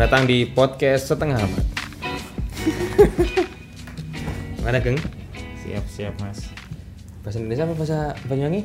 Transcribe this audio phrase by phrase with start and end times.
[0.00, 1.64] Selamat datang di podcast setengah amat.
[4.64, 4.96] Mana geng?
[5.60, 6.48] Siap siap mas.
[7.20, 8.64] Bahasa Indonesia apa bahasa Banyuwangi?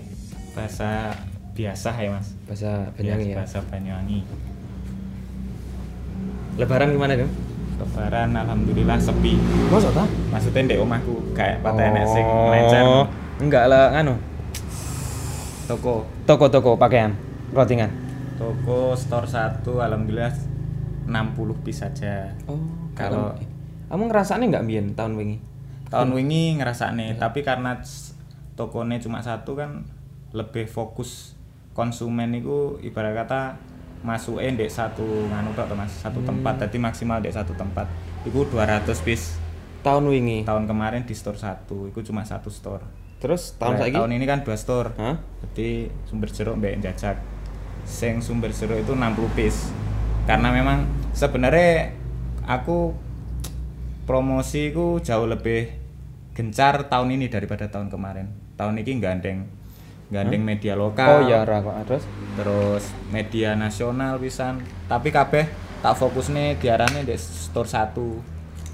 [0.55, 1.11] Bahasa
[1.51, 2.31] biasa ya mas.
[2.47, 3.43] Bahasa Banyuwangi ya.
[3.43, 4.23] Bahasa Banyuwangi.
[6.55, 7.31] Lebaran gimana geng?
[7.83, 9.35] Lebaran alhamdulillah sepi.
[9.67, 10.07] Masa tak?
[10.31, 13.11] Maksudnya di omahku kayak patah enek sing melencer.
[13.43, 14.15] Enggak lah, nganu.
[15.67, 17.11] Toko Toko-toko pakaian,
[17.51, 17.91] clothingan.
[18.35, 20.54] toko store satu alhamdulillah
[21.05, 22.33] 60 piece saja.
[22.45, 22.57] Oh,
[22.93, 23.37] Kalau-
[23.85, 25.37] kamu ngerasanya nggak mbien tahun wingi?
[25.87, 27.77] Tahun wingi ngerasane, tapi karena
[28.53, 29.85] tokonya cuma satu kan
[30.33, 31.37] lebih fokus
[31.71, 33.55] konsumen itu ibarat kata
[34.01, 36.57] masukin dek satu nganu tok to, Mas, satu tempat.
[36.59, 37.85] Jadi maksimal dek satu tempat.
[38.23, 39.37] Iku 200 piece.
[39.81, 40.41] Tahun wingi.
[40.43, 42.81] Tahun kemarin di store satu, itu cuma satu store.
[43.21, 43.95] Terus tahun Nah, saiki?
[43.97, 44.93] tahun ini kan dua store.
[44.97, 45.15] Hah?
[45.45, 47.17] Jadi sumber jeruk mbak jajak.
[47.85, 49.69] Sing sumber jeruk itu 60 piece.
[50.25, 51.93] Karena memang sebenarnya
[52.49, 52.93] aku
[54.09, 55.69] promosi ku jauh lebih
[56.33, 58.27] gencar tahun ini daripada tahun kemarin.
[58.57, 59.39] Tahun ini gandeng
[60.05, 61.25] gandeng media Oh lokal.
[61.25, 61.73] iya, ra kok.
[61.89, 62.03] Terus?
[62.37, 64.61] Terus media nasional pisan.
[64.85, 65.49] Tapi kabeh
[65.81, 68.21] tak fokus nih diarahnya di store satu.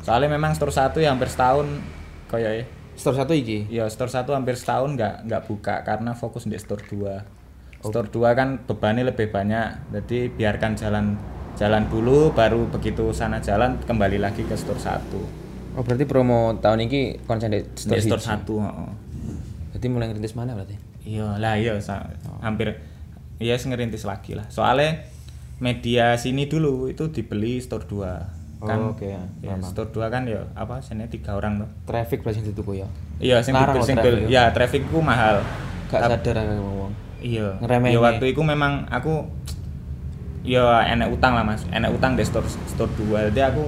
[0.03, 1.67] Soalnya memang store satu ya hampir setahun
[2.27, 2.66] kayak ya.
[2.99, 3.67] Store satu iki.
[3.72, 7.41] Ya store satu hampir setahun nggak nggak buka karena fokus di store 2
[7.81, 11.17] Store 2 kan bebannya lebih banyak, jadi biarkan jalan
[11.53, 15.21] jalan dulu, baru begitu sana jalan kembali lagi ke store satu
[15.71, 18.27] Oh berarti promo tahun ini konsen di Di store, store hiji.
[18.30, 18.89] satu heeh.
[19.69, 20.75] Berarti mulai ngerintis mana berarti?
[21.02, 22.75] Iya lah iya sa- hampir
[23.38, 24.44] iya sing ngerintis lagi lah.
[24.47, 25.07] Soalnya
[25.57, 29.23] media sini dulu itu dibeli store 2 kan Oh, oke, ya.
[29.41, 29.63] ya, Paham.
[29.63, 31.69] store 2 kan ya apa sini tiga orang tuh.
[31.85, 32.88] Traffic berarti dituku ya.
[33.17, 34.27] Iya sing dibeli- sing ya.
[34.27, 35.39] ya traffic ku mahal.
[35.88, 36.91] Gak sadar aku ngomong.
[37.17, 37.47] Iya.
[37.57, 38.05] Ngeremehin Ya ya.
[38.05, 39.23] waktu itu memang aku
[40.41, 41.63] ya enek utang lah Mas.
[41.69, 43.29] Enek utang di store store 2.
[43.31, 43.63] Jadi aku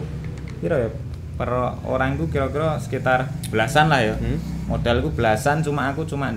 [0.59, 0.89] kira ya
[1.33, 1.49] per
[1.83, 4.15] orang itu kira-kira sekitar belasan lah ya.
[4.17, 4.37] Hmm?
[4.69, 6.31] Modalku belasan cuma aku cuma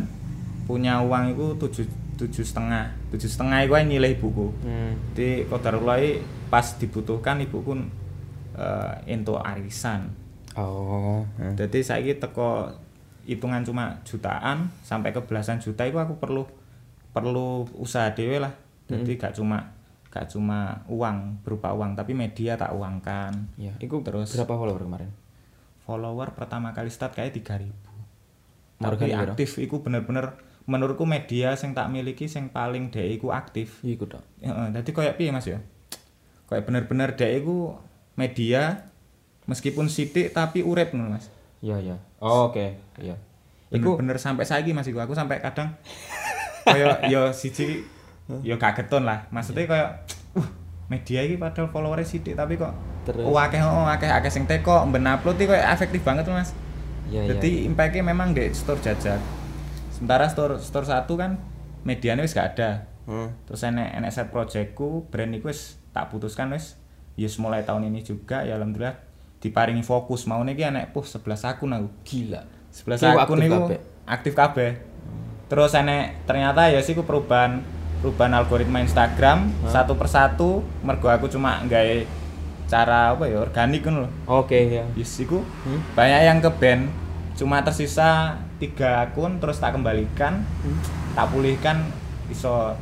[0.66, 1.86] punya uang itu tujuh
[2.16, 4.96] tujuh setengah tujuh setengah itu nilai ibuku Hmm.
[5.12, 6.00] jadi kodarullah
[6.48, 7.76] pas dibutuhkan ibuku
[8.56, 10.10] eh untuk arisan
[10.56, 11.28] Oh.
[11.36, 11.54] hmm.
[11.60, 12.72] jadi saya teko
[13.28, 16.48] hitungan cuma jutaan sampai ke belasan juta itu aku perlu
[17.12, 18.56] perlu usaha dewe lah
[18.88, 19.75] jadi gak cuma
[20.16, 25.10] gak cuma uang berupa uang tapi media tak uangkan Ya, itu Terus- berapa follower kemarin?
[25.82, 27.68] follower pertama kali start kayak 3000
[28.76, 29.24] Marga tapi nih, bro?
[29.30, 30.34] aktif iku bener-bener
[30.64, 34.24] menurutku media sing tak miliki sing paling dek iku aktif ikut dong.
[34.38, 35.62] Heeh, dadi koyo piye Mas ya?
[36.44, 37.78] Kayak bener-bener dek iku
[38.14, 38.84] media
[39.44, 41.30] meskipun sidik tapi urip ngono Mas.
[41.60, 41.96] Iya, iya.
[42.18, 42.76] Oh, oke.
[42.98, 43.14] Iya.
[43.68, 45.72] Iku Bener-bener sampai saiki Mas iku aku sampai kadang
[46.66, 47.86] koyo yo siji
[48.42, 49.26] yo kageton lah.
[49.30, 49.86] Maksudnya koyo
[50.36, 50.48] uh
[50.86, 52.70] media iki padahal followernya sidik tapi kok
[53.02, 53.26] Terus?
[53.26, 56.54] oh, akeh oh, akeh akeh sing teko ben upload iki koyo efektif banget Mas.
[57.06, 57.28] Iya, iya.
[57.34, 59.22] Jadi impact-nya memang di store jajak.
[59.94, 61.38] Sementara store store satu kan
[61.86, 62.90] medianya wis gak ada.
[63.06, 63.30] Hmm.
[63.46, 66.74] Terus enek enek set projectku, brand iku wis tak putuskan wis.
[67.14, 68.98] Yes mulai tahun ini juga ya alhamdulillah
[69.40, 71.88] diparingi fokus mau niki enek puh 11 akun aku.
[72.02, 72.42] Gila.
[72.74, 73.58] 11 Iku akun aktif niku
[74.04, 74.70] aktif kabeh.
[75.46, 77.62] Terus enek ternyata ya sih perubahan
[78.06, 82.06] perubahan algoritma Instagram satu persatu mergo aku cuma nggawe
[82.66, 84.10] cara apa ya organik ngono lho.
[84.32, 84.86] Oke, ya.
[84.94, 85.82] Yes iku Hmm?
[85.92, 86.86] banyak yang ke band
[87.34, 90.78] cuma tersisa tiga akun terus tak kembalikan Hmm.
[91.12, 91.82] tak pulihkan
[92.26, 92.78] iso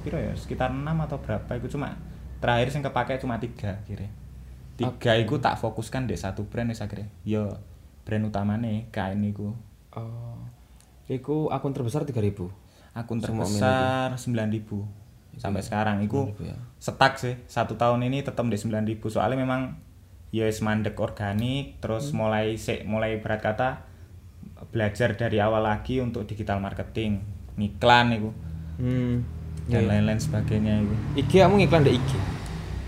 [0.00, 1.98] piro ya sekitar 6 atau berapa itu cuma
[2.38, 4.06] terakhir sing kepake cuma tiga kira
[4.74, 7.50] tiga iku tak fokuskan di satu brand wis akhirnya yo
[8.02, 9.50] brand utamane kain iku
[9.90, 10.38] Oh.
[11.08, 12.52] Iku akun terbesar 3000.
[12.92, 14.64] Akun terbesar 9000
[15.34, 16.02] sampai sekarang.
[16.02, 16.56] Iku 9.000 ya.
[16.76, 17.34] setak sih.
[17.44, 18.74] Satu tahun ini tetap di 9000
[19.08, 19.78] soalnya memang
[20.28, 23.86] ya wis mandek organik terus mulai sik mulai berat kata
[24.68, 27.22] belajar dari awal lagi untuk digital marketing.
[27.54, 28.30] Ngiklan itu
[28.78, 29.26] Hmm.
[29.66, 29.88] dan Iya.
[29.90, 32.10] lain-lain sebagainya itu IG kamu ngiklan di IG.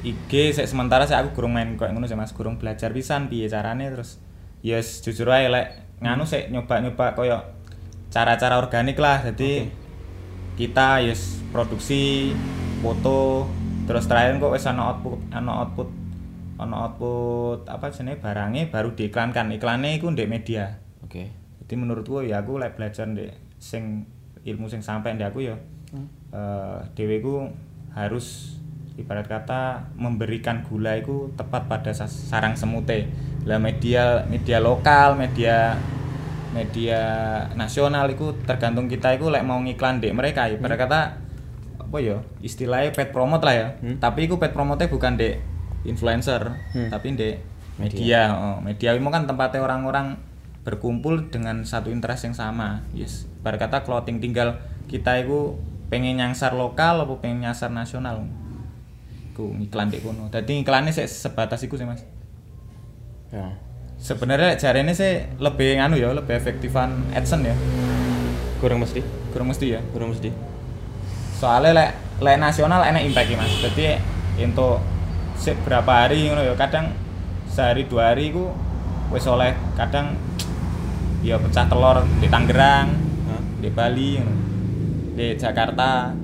[0.01, 2.31] IG sik sementara saya aku kurang main kayak ngono sih Mas.
[2.31, 4.17] Kurang belajar pisan piye carane terus
[4.61, 5.67] yes jujur aja lek
[5.99, 7.39] nganu sik nyoba-nyoba koyo
[8.09, 9.21] cara-cara organik lah.
[9.23, 9.67] Jadi
[10.61, 12.37] kita yes produksi
[12.85, 13.49] foto
[13.89, 15.89] terus terakhir kok wis ana output ana output
[16.61, 19.57] ana output apa jenenge barangnya baru diiklankan.
[19.57, 20.77] Iklannya iku ndek media.
[21.01, 21.33] Oke.
[21.65, 24.05] jadi menurutku ya aku lek belajar ndek sing
[24.45, 25.57] ilmu sing sampai ndek aku ya
[26.31, 27.35] eh dhewe ku
[27.97, 28.59] harus
[29.01, 33.09] ibarat kata memberikan gula itu tepat pada sarang semute.
[33.49, 35.81] Lah media media lokal media
[36.51, 37.01] media
[37.55, 41.01] nasional itu tergantung kita itu lek mau ngiklan dek mereka ibarat kata
[41.79, 43.67] apa ya istilahnya pet promote lah ya.
[43.83, 43.97] Hmm.
[44.03, 45.39] tapi itu pet promote bukan dek
[45.87, 46.91] influencer Hmm.
[46.91, 47.35] tapi di
[47.81, 48.35] media.
[48.37, 50.21] oh, media itu kan tempatnya orang-orang
[50.61, 52.85] berkumpul dengan satu interest yang sama.
[52.93, 53.25] Yes.
[53.41, 54.61] Bar kata clothing tinggal
[54.93, 55.57] kita itu
[55.89, 58.29] pengen nyangsar lokal apa pengen nyasar nasional.
[59.33, 60.29] Ku iklan di kono.
[60.29, 62.05] Jadi iklannya sih sebatas itu sih mas.
[63.33, 63.57] Ya.
[64.01, 67.57] Sebenarnya jarene sih lebih nganu ya lebih efektifan adsense ya.
[68.59, 69.05] Kurang mesti.
[69.31, 69.81] kurang mesti ya?
[69.95, 70.33] Kurang mesti.
[71.41, 73.53] soalnya lek lek nasional enak impact mas.
[73.65, 73.97] Jadi
[74.45, 74.85] untuk
[75.65, 76.93] berapa hari ngono ya kadang
[77.49, 78.53] sehari dua hari ku
[79.13, 79.57] wis oleh.
[79.77, 80.17] Kadang
[81.25, 82.89] ya pecah telur di Tangerang
[83.61, 84.35] di Bali ngono.
[85.17, 86.17] di Jakarta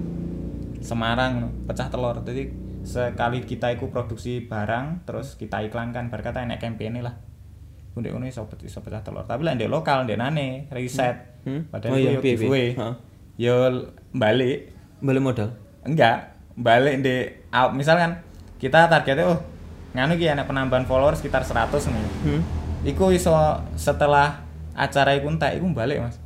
[0.81, 2.21] Semarang ngono, pecah telur.
[2.25, 2.53] Jadi
[2.87, 7.26] sekali kita ikut produksi barang terus kita iklankan berkata enak campaign lah
[7.97, 11.63] Ndek ngono iso iso pecah telur tapi lek ndek lokal ndek nane riset Hmm.
[11.71, 12.95] padahal Oh iya, yo giveaway Heeh.
[13.39, 13.55] yo
[14.11, 15.49] balik Balik modal.
[15.81, 18.19] enggak balik di out misalkan
[18.57, 19.39] kita targetnya oh
[19.93, 22.41] nganu ki enak penambahan followers sekitar 100 nih Hmm.
[22.83, 23.31] iku iso
[23.75, 26.19] setelah acara iku entek iku balik mas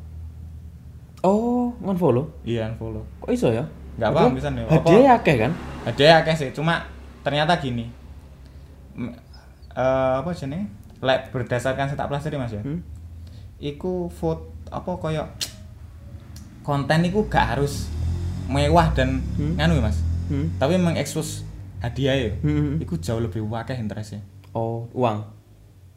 [1.21, 2.33] Oh, ngon-follow.
[2.43, 3.61] iya follow Kok iso ya?
[3.95, 5.53] Nggak Padahal paham pisan ya, Hadiah akeh kan?
[5.81, 6.81] ada akeh sih cuma
[7.21, 7.93] ternyata gini
[8.97, 9.13] M-
[9.71, 10.65] eh, apa jenenge
[11.01, 12.81] lek berdasarkan setak pelajari mas ya Hmm.
[13.59, 15.25] iku foto apa koyo
[16.63, 17.89] konten iku gak harus
[18.47, 19.57] mewah dan Hmm.
[19.57, 20.47] nganu ya mas Hmm.
[20.57, 21.43] tapi mengekspos
[21.81, 22.77] hadiah ya Hmm.
[22.79, 24.21] iku jauh lebih wakeh interestnya
[24.51, 25.23] Oh, uang.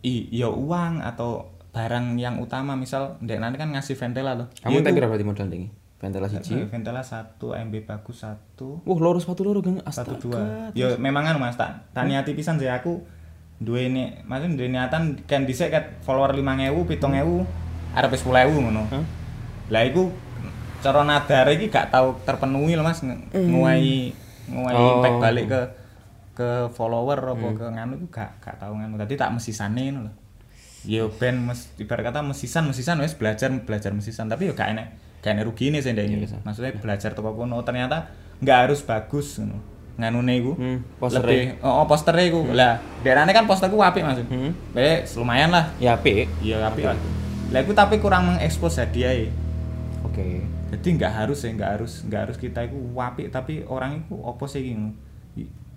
[0.06, 4.86] I, ya uang atau barang yang utama misal ndek nanti kan ngasih ventela loh Kamu
[4.86, 5.74] tak kira berarti modal tinggi?
[5.98, 6.60] Ventela siji.
[6.68, 11.40] ventela satu MB bagus satu Wah, loro sepatu loro gang satu dua ya memang kan
[11.40, 13.02] mas tak tak niati pisan sih aku
[13.58, 17.46] dua ini maksudnya dua niatan kan dhisik ket follower lima ngewu pitung ngewu
[17.94, 18.84] arep sepuluh ewu ngono.
[18.90, 19.04] Hah?
[19.72, 20.12] lah iku
[20.84, 23.00] cara nadar iki gak tau terpenuhi loh mas.
[23.00, 24.12] Nge- nguai
[24.52, 25.00] nguai Oh.
[25.00, 25.62] impact balik ke
[26.34, 29.00] ke follower apa ke nganu iku gak gak tau nganu.
[29.00, 30.14] Tadi tak mesisane ngono lho.
[30.84, 34.28] Yo ben mes ibarat kata mesisan mesisan wis belajar belajar mesisan.
[34.28, 34.88] Tapi yo gak enek
[35.24, 36.28] gak enek rugine sih ndek ini.
[36.28, 36.38] Iya, Sa.
[36.44, 37.64] maksudnya belajar toko kono.
[37.64, 38.12] Ternyata
[38.44, 39.64] nggak harus bagus ngono
[39.95, 41.22] nganune iku Hmm, posternya.
[41.24, 44.51] lebih oh, oh posternya iku lah daerahnya kan posterku apik mas Hmm.
[44.72, 46.25] Baik, lumayan lah Ya, apik.
[46.40, 46.98] iya apik lah
[47.50, 49.30] lah iku tapi kurang mengekspos hadiah
[50.04, 50.42] Oke.
[50.69, 54.45] jadi nggak harus ya nggak harus nggak harus kita itu wapik tapi orang itu opo
[54.45, 54.90] sih gitu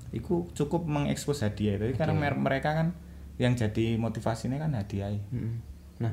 [0.08, 2.96] iku cukup mengekspos hadiah tapi karena mer- mereka kan
[3.36, 5.60] yang jadi motivasinya kan hadiah Mm-mm.
[5.96, 6.12] Nah,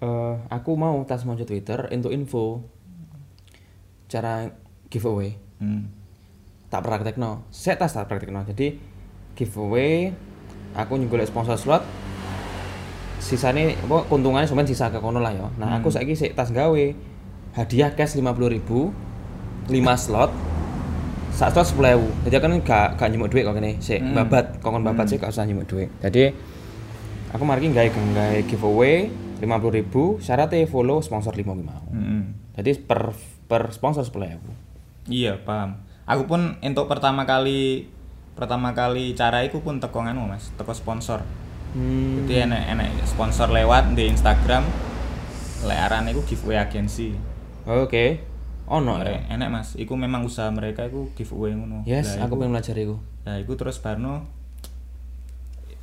[0.00, 2.62] eh, aku mau tas mau Twitter untuk info
[4.06, 4.50] cara
[4.86, 5.34] giveaway.
[5.58, 6.03] hmm.
[6.74, 7.46] Tak praktekno.
[7.54, 8.42] Saya tas tak praktekno.
[8.42, 8.74] Jadi
[9.38, 10.10] giveaway
[10.74, 11.86] aku nyunggul sponsor slot
[13.22, 15.46] sisane apa keuntungannya cuma sisa ke kono lah ya.
[15.54, 16.84] Nah, aku saiki sik tas gawe
[17.54, 18.58] hadiah cash 50.000
[19.70, 19.70] 5
[20.04, 20.30] slot
[21.30, 22.26] sak slot 10.000.
[22.26, 23.78] Jadi kan gak gak nyemuk duit kok kene.
[23.78, 24.18] Sik Hmm.
[24.18, 25.88] babat, kokon babat sih gak usah nyemuk duit.
[26.02, 26.34] Jadi
[27.30, 31.86] aku mari gawe gawe giveaway 50.000 syaratnya follow sponsor 5 mau.
[31.88, 32.34] Hmm.
[32.58, 33.14] Jadi per
[33.46, 34.42] per sponsor 10.000.
[35.04, 37.88] iya paham aku pun untuk pertama kali
[38.32, 41.22] pertama kali cara itu pun teko nganu mas teko sponsor
[41.70, 42.22] Hmm.
[42.22, 44.62] jadi enek enek sponsor lewat di Instagram
[45.64, 47.10] lek arane iku giveaway agensi
[47.64, 48.22] Oke.
[48.66, 49.10] Ono ya.
[49.10, 52.52] Enek- enek mas iku memang usaha mereka iku giveaway ngono Yes, Lah, aku iku- pengen
[52.52, 52.96] belajar iku.
[53.24, 54.22] Nah, iku terus Barno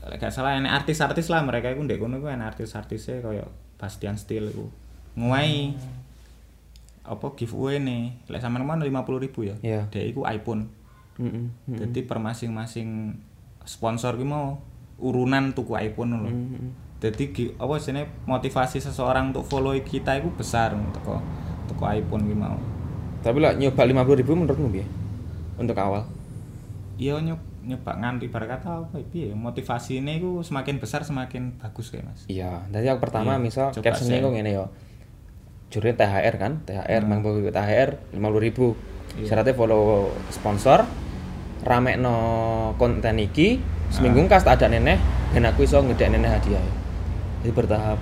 [0.01, 4.15] lek gak salah enek artis-artis lah mereka iku ndek kono iku enek artis-artisnya kaya Bastian
[4.15, 4.71] Steel iku.
[5.13, 5.75] Nguai
[7.03, 8.03] apa giveaway nih.
[8.27, 8.85] Lek sampean mau 50.000
[9.41, 9.55] ya.
[9.59, 9.81] Iya.
[9.87, 10.69] Dek iku iPhone.
[11.17, 11.45] Heeh.
[11.67, 13.17] Jadi per masing-masing
[13.61, 14.61] sponsor ki mau
[14.97, 16.29] urunan tuku iPhone lho.
[16.99, 21.17] Jadi gi- apa jenenge motivasi seseorang untuk follow kita itu besar teko
[21.67, 22.57] teko iPhone ki mau.
[23.19, 24.85] Tapi lah nyoba 50.000 menurutmu piye?
[25.55, 26.05] Untuk awal.
[26.95, 32.05] iya nyoba nyoba nganti ibarat kata apa ya, motivasi ini semakin besar semakin bagus kayak
[32.05, 34.21] mas Iya, jadi aku pertama Iya, misal coba caption share.
[34.21, 34.65] kok ngene yo.
[35.71, 37.09] Jurnya THR kan, THR Hmm.
[37.09, 38.75] Mang Bobi THR 50.000.
[39.15, 39.25] Iya.
[39.27, 40.83] Syaratnya follow sponsor,
[41.63, 42.15] ramekno
[42.75, 43.91] konten iki, Ah.
[43.91, 44.99] seminggu kas tak ada neneh,
[45.31, 46.59] dan aku iso ngedek neneh hadiah.
[47.41, 47.99] Jadi bertahap.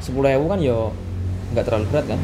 [0.00, 0.92] 10.000 kan yo
[1.52, 2.20] nggak terlalu berat kan?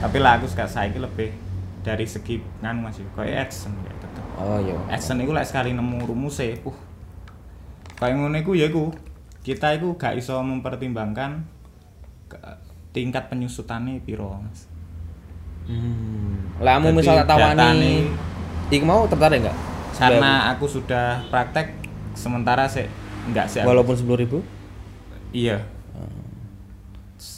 [0.00, 1.32] tapi lah aku sekarang saiki lebih
[1.80, 4.76] dari segi nganu mas kayak action ya tetep Oh iya.
[4.92, 6.76] action itu lah sekali nemu rumusnya uh
[7.96, 8.92] kayak ngono iku ya iku
[9.40, 11.48] kita iku gak iso mempertimbangkan
[12.94, 14.70] tingkat penyusutannya piro mas
[15.64, 16.60] Hmm.
[16.60, 18.04] Lah kamu misal tawani
[18.68, 19.56] Iku mau tertarik nggak?
[19.96, 21.72] karena aku sudah praktek
[22.12, 22.84] sementara sih
[23.24, 24.42] enggak sih walaupun 10.000?
[25.32, 25.62] iya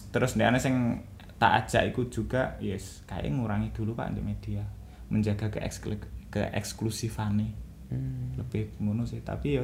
[0.08, 1.04] terus dia sing
[1.36, 4.64] tak ajak ikut juga yes kayak ngurangi dulu pak di media
[5.06, 6.00] menjaga keeksklu
[6.32, 8.34] keeksklusifane Hmm.
[8.34, 9.62] lebih ngono sih tapi ya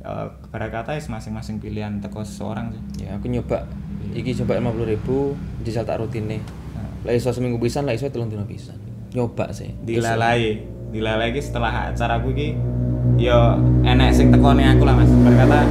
[0.00, 3.68] eh, ibarat kata wis masing-masing pilihan teko seseorang sih Ya aku nyoba
[4.10, 6.38] iki coba 50.000 ribu jajal tak rutine.
[6.72, 8.76] Nah, Lah iso seminggu pisan, lah iso telung dino pisan.
[9.10, 9.72] Nyoba sih.
[9.80, 12.48] dilalai dilalai iki setelah acaraku iki
[13.16, 15.66] ya enek sing teko ning aku lah Mas berkata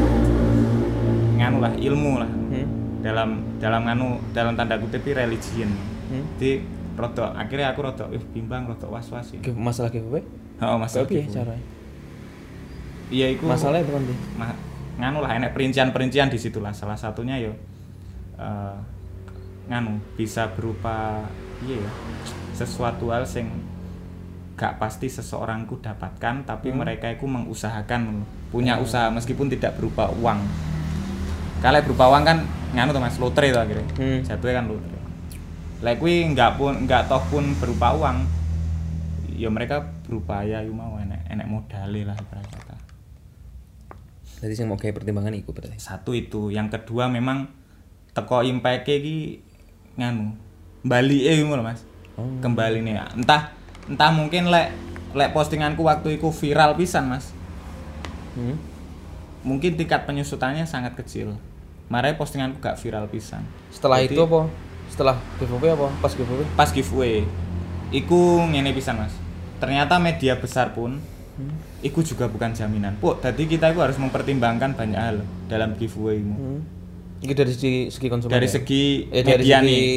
[1.36, 2.68] nganu lah ilmu lah Hmm.
[3.00, 5.72] dalam dalam nganu dalam tanda kutip religion
[6.06, 6.24] Hmm.
[6.38, 6.62] jadi
[6.94, 10.22] rodok akhirnya aku rodok eh, bimbang rodok was-was ya Give- Masalah giveaway?
[10.60, 11.64] oh masalah Tapi ya caranya.
[13.14, 14.16] Iya iku Masalahnya bukan di.
[14.34, 14.58] ma-
[14.94, 16.74] nganu lah enek perincian-perincian di situ lah.
[16.74, 17.54] Salah satunya yo
[18.36, 18.76] eh,
[19.70, 21.22] nganu bisa berupa
[21.62, 21.92] iya ya
[22.54, 23.50] sesuatu hal sing
[24.54, 26.82] gak pasti seseorangku dapatkan tapi Hmm.
[26.82, 30.42] mereka itu mengusahakan punya usaha meskipun tidak berupa uang.
[31.58, 32.38] Kalau berupa uang kan
[32.74, 33.18] nganu tuh mas?
[33.18, 33.88] Lotre itu akhirnya.
[33.96, 34.20] Hmm.
[34.22, 34.98] jatuhnya kan lotre.
[35.82, 38.18] Lah kuwi nggak pun nggak toh pun berupa uang
[39.34, 42.38] ya mereka berupaya yo mau enek enek modale lah kata
[44.44, 45.80] Jadi sing mau kayak pertimbangan iku berarti.
[45.80, 47.48] satu itu yang kedua memang
[48.12, 49.40] teko impact iki
[49.96, 50.36] nganu
[50.82, 51.82] bali eh ngono mas
[52.14, 52.28] Oh.
[52.38, 53.50] kembali nih entah
[53.86, 54.70] entah mungkin lek
[55.14, 57.32] lek postinganku waktu itu viral pisan mas
[58.34, 58.60] Hmm.
[59.42, 61.34] mungkin tingkat penyusutannya sangat kecil
[61.86, 64.46] makanya postinganku gak viral pisan Setelah Jadi, itu apa?
[64.88, 65.88] Setelah giveaway apa?
[66.00, 66.46] Pas giveaway?
[66.54, 67.16] pas giveaway
[67.92, 69.14] iku ngene pisan mas
[69.58, 71.00] ternyata media besar pun
[71.34, 71.56] Hmm.
[71.84, 76.62] Iku juga bukan jaminan puk jadi kita itu harus mempertimbangkan banyak hal dalam giveawaymu Hmm.
[77.22, 78.32] Iki dari segi segi konsumen.
[78.32, 78.54] dari ya?
[78.54, 79.88] segi Eh, dari media segi nih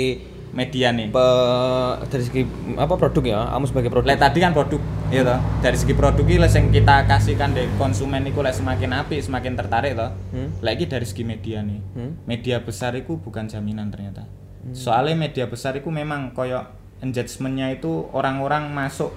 [0.52, 2.42] media nih pe- dari segi
[2.76, 3.40] apa produk ya?
[3.48, 4.06] Kamu sebagai produk.
[4.06, 4.78] lek tadi kan produk
[5.08, 8.90] iya toh dari segi produk iki lek sing kita kasihkan dari konsumen iku lek semakin
[8.96, 10.54] apik semakin tertarik toh Hmm.
[10.60, 12.12] lek iki dari segi media nih Hmm.
[12.24, 14.22] media besar itu bukan jaminan ternyata
[14.68, 16.62] soalnya media besar itu memang koyo
[17.00, 19.10] engagementnya itu orang-orang masuk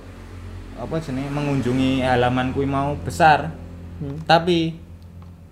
[0.79, 3.51] apa jenis mengunjungi halaman kui mau besar
[4.00, 4.15] Hmm.
[4.24, 4.79] tapi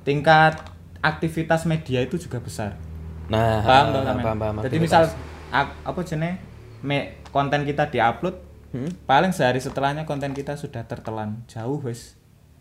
[0.01, 0.55] tingkat
[0.97, 2.79] aktivitas media itu juga besar
[3.27, 4.23] Nah, paham toh paham, sampean?
[4.23, 5.03] paham, paham, jadi misal
[5.49, 6.39] ak- apa jenis
[6.79, 8.39] me, konten kita diupload
[8.71, 9.03] hmm.
[9.03, 12.15] paling sehari setelahnya konten kita sudah tertelan jauh wes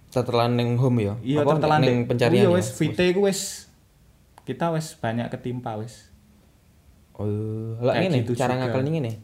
[0.08, 1.14] Setelan ning home ya.
[1.20, 2.08] iya Apa, tertelan ning deh.
[2.08, 2.34] pencarian.
[2.36, 2.50] iya ya?
[2.52, 3.70] wes VT ku wes
[4.42, 6.10] kita wes banyak ketimpa wes
[7.14, 7.24] Oh,
[7.80, 9.22] lah ngene gitu cara ngakal ngene.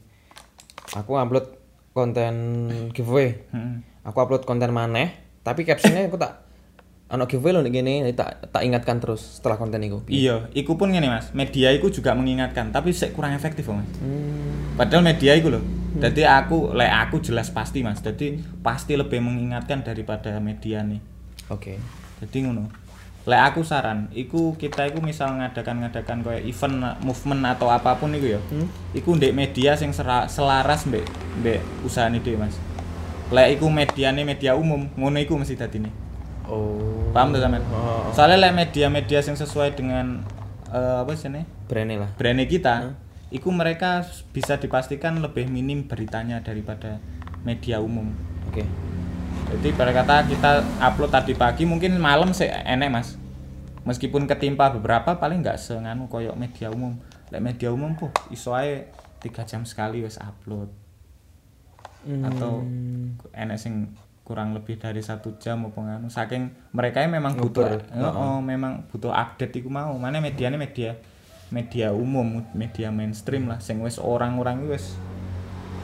[0.95, 1.61] Aku upload
[1.93, 2.35] konten
[2.91, 3.45] giveaway.
[3.49, 3.85] Hmm.
[4.03, 6.43] Aku upload konten maneh, tapi captionnya aku tak
[7.07, 10.01] ana giveaway nek gini, jadi tak tak ingatkan terus setelah konten itu.
[10.09, 14.73] iya iku pun gini mas media iku juga mengingatkan tapi sik kurang efektif mas Hmm.
[14.75, 15.61] padahal media iku loh
[15.93, 21.05] jadi aku lek aku jelas pasti mas jadi pasti lebih mengingatkan daripada media nih
[21.53, 21.77] Oke.
[22.19, 22.73] jadi ngono
[23.23, 28.11] lek aku saran iku kita iku misal ngadakan ngadakan kayak event movement atau apa pun
[28.11, 28.67] iku ya Hmm.
[28.93, 31.07] iku ndek media sing sera- selaras mbek
[31.39, 32.59] mbek usahane dhewe Mas
[33.31, 35.91] lek iku mediane media umum ngono iku mesti dadine
[36.45, 37.09] Oh.
[37.11, 38.11] paham tuh sampean Oh.
[38.11, 40.27] soalnya lek media-media sing sesuai dengan
[40.69, 41.31] eh, apa sih
[41.65, 42.11] Brandnya lah.
[42.19, 42.95] brandnya kita Hmm.
[43.31, 46.99] iku mereka bisa dipastikan lebih minim beritanya daripada
[47.41, 48.11] media umum
[48.45, 48.67] Oke.
[49.53, 53.21] Jadi pada kata kita upload tadi pagi mungkin malam sih enek mas.
[53.85, 56.97] Meskipun ketimpa beberapa paling nggak senganu koyok media umum.
[57.29, 58.89] Lek media umum puh iso ae
[59.21, 60.73] 3 jam sekali wes upload.
[62.03, 63.21] Atau Hmm.
[63.37, 63.93] enek sing
[64.23, 67.83] kurang lebih dari satu jam apa nganu saking mereka memang Nguber.
[67.83, 70.95] butuh oh, memang butuh update iku mau mana medianya media
[71.51, 74.95] media umum media mainstream lah sing wes orang-orang wes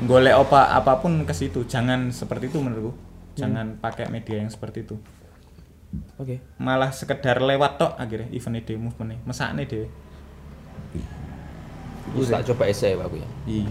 [0.07, 2.95] golek apa apa pun ke situ jangan seperti itu menurutku
[3.39, 4.97] jangan pakai media yang seperti itu
[6.21, 6.43] Oke.
[6.59, 9.89] malah sekedar lewat tok akhirnya event ide movement nih mesakne deh
[12.09, 13.29] Aku tak coba essay aku ya.
[13.45, 13.69] iya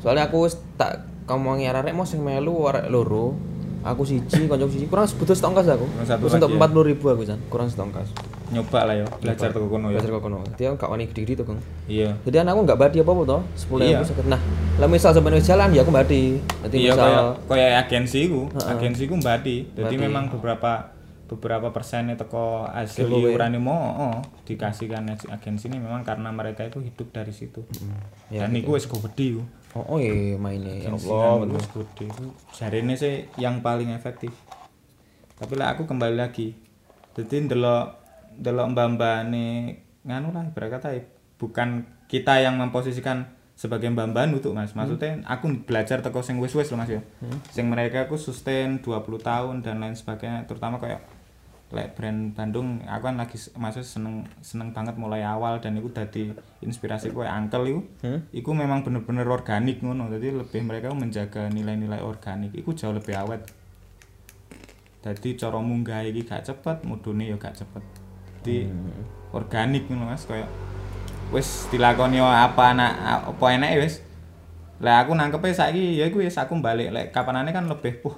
[0.00, 3.36] Soalnya aku wis tak ngomongi arek mau sing melu arek loro.
[3.84, 5.84] Aku siji, kanca siji kurang butuh setongkas aku.
[5.84, 6.72] Kurang satu Terus untuk lagi ya?
[6.72, 8.08] 40 ribu aku kan, kurang setongkas.
[8.54, 10.38] Nyoba lah ya belajar toko kono ya Belajar kok kono.
[10.54, 11.58] Dia gak wani gede-gede tuh, Kang.
[11.84, 12.14] iya.
[12.22, 13.98] Jadi aku nggak badi apa-apa toh, 10 Iya.
[13.98, 14.24] ribu sakit.
[14.30, 14.40] Nah,
[14.78, 16.38] lah misal wis jalan ya aku badi.
[16.62, 18.46] Jadi iya misal kayak kayak agensi ku.
[18.54, 20.04] Agensi ku mbadi jadi Mbadi.
[20.06, 20.94] memang beberapa
[21.24, 26.78] beberapa persennya teko hasil iuran mau oh, dikasihkan ag- agensi ini memang karena mereka itu
[26.78, 27.64] hidup dari situ.
[28.28, 29.42] Ya, dan iku wis gede ku.
[29.74, 30.78] Oh, oh iya mainnya.
[30.78, 31.42] Ya Allah.
[31.42, 32.30] kan wis gede ku.
[32.52, 34.30] Jarine sih yang paling efektif.
[35.34, 36.54] Tapi lah aku kembali lagi.
[37.16, 38.03] Jadi ndelok
[38.40, 41.02] ndelok mbak-mbane nganu lah ibarat kata ya,
[41.40, 46.82] bukan kita yang memposisikan sebagai mbak-mbak untuk mas maksudnya aku belajar teko sing wis-wis loh
[46.82, 47.02] mas ya
[47.54, 51.06] sing mereka aku sustain 20 tahun dan lain sebagainya terutama kayak
[51.74, 56.30] lek brand Bandung aku kan lagi maksudnya seneng seneng banget mulai awal dan itu dadi
[56.62, 58.20] inspirasi kayak angkel itu Hmm?
[58.36, 60.12] Iku memang bener-bener organik ngono.
[60.12, 62.52] Jadi lebih mereka menjaga nilai-nilai organik.
[62.52, 63.48] Iku jauh lebih awet.
[65.00, 68.03] Dadi cara munggah iki gak cepet, mudune ya gak cepet.
[68.44, 68.68] Jadi
[69.32, 70.44] organik ngono Mas koyo
[71.32, 72.92] wis dilakoni apa anak
[73.32, 74.04] apa enake wis.
[74.84, 78.12] Lah aku nangkepe saiki ya iku wis aku balik lek kapanane kan lebih puh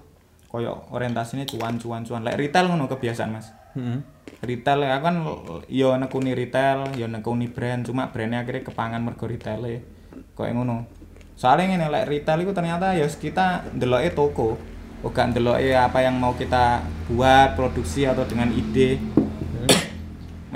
[0.50, 3.54] koyo orientasinya cuan cuan cuan lek retail ngono kebiasaan Mas.
[3.78, 4.02] Heeh.
[4.42, 5.22] Retail ya kan
[5.70, 9.86] yo nekuni retail, yo nekuni brand, cuma brandnya akhirnya kepangan mergo retail e.
[10.34, 10.90] Koyo ngono.
[11.38, 14.58] Soalnya ngene lek retail itu ternyata ya kita ndeloke toko.
[15.06, 18.98] Ora ndeloke apa yang mau kita buat, produksi atau dengan ide.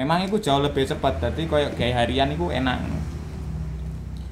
[0.00, 1.20] Memang itu jauh lebih cepat.
[1.20, 2.80] Jadi koyo gaya harian itu enak.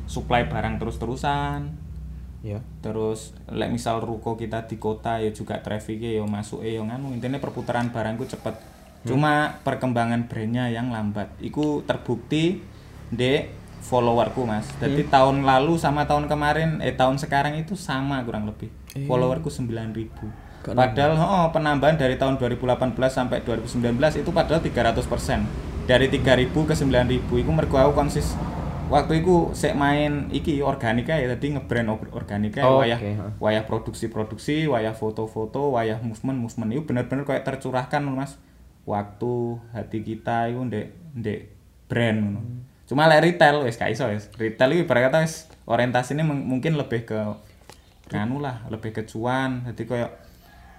[0.08, 1.68] Supply barang terus-terusan.
[2.40, 2.64] Ya.
[2.80, 7.36] Terus lek misal ruko kita di kota ya juga trafficnya ya masuk ya nganu intinya
[7.36, 8.56] perputaran barangku cepet.
[9.04, 11.28] Cuma perkembangan brandnya yang lambat.
[11.44, 12.64] Iku terbukti
[13.12, 13.32] di
[13.84, 14.64] followerku mas.
[14.80, 18.72] Jadi tahun lalu sama tahun kemarin eh tahun sekarang itu sama kurang lebih.
[19.04, 25.00] Followerku 9000 Gak Padahal oh, penambahan dari tahun 2018 sampai 2019 itu padahal 300%.
[25.86, 28.36] Dari 3000 ke 9000 iku mergo aku konsis
[28.88, 33.28] waktu itu sek main iki organik ya tadi ngebrand or- organik ya Oh, wayah ha.
[33.36, 38.40] wayah produksi-produksi, wayah foto-foto, wayah movement-movement itu bener-bener kayak tercurahkan Mas.
[38.84, 39.32] Waktu
[39.72, 41.40] hati kita itu ndek ndek
[41.84, 42.40] brand ngono.
[42.84, 44.32] Cuma lek retail wis gak iso wis.
[44.32, 47.20] Retail itu ibarat kata wis orientasinya mung- mungkin lebih ke
[48.08, 49.68] nganu lah, lebih ke cuan.
[49.68, 50.10] Jadi kayak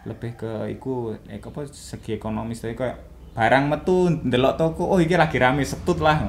[0.07, 2.97] lebih ke iku eh, apa segi ekonomis tapi kayak
[3.35, 6.23] barang metu ndelok toko oh iki lagi rame setut lah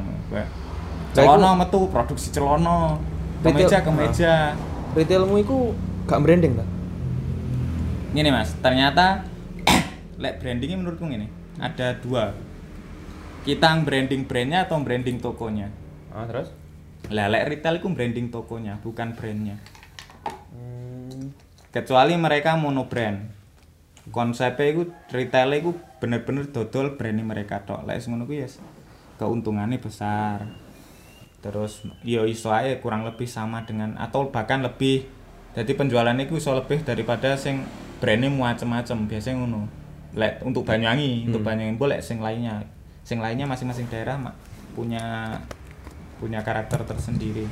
[1.10, 3.02] Celono metu produksi celono.
[3.42, 4.54] Kemeja kemeja.
[4.94, 5.74] Retailmu iku
[6.06, 6.66] gak branding ta?
[8.14, 9.26] Gini mas, ternyata
[10.22, 11.26] lek brandingnya menurutku gini
[11.58, 12.34] ada dua.
[13.42, 15.70] Kita branding brandnya atau branding tokonya.
[16.14, 16.54] Ah, terus?
[17.10, 19.56] Lah lek retail itu branding tokonya, bukan brandnya.
[20.54, 21.34] Hmm.
[21.74, 23.39] Kecuali mereka mono brand.
[24.08, 24.82] Konsepnya itu
[25.12, 27.84] retail itu bener-bener dodol brandnya mereka tok.
[27.84, 28.48] Lek ngono ku ya
[29.20, 30.48] keuntungannya besar.
[31.44, 35.04] Terus yo iso ae kurang lebih sama dengan atau bahkan lebih.
[35.52, 37.60] Jadi penjualannya itu iso lebih daripada sing
[38.00, 39.68] brandnya macem-macem biasanya ngono.
[40.16, 42.64] Lek untuk Banyuwangi, untuk Banyuwangi boleh sing lainnya.
[43.04, 44.34] Sing lainnya masing-masing daerah mak
[44.72, 45.36] punya
[46.16, 47.44] punya karakter tersendiri.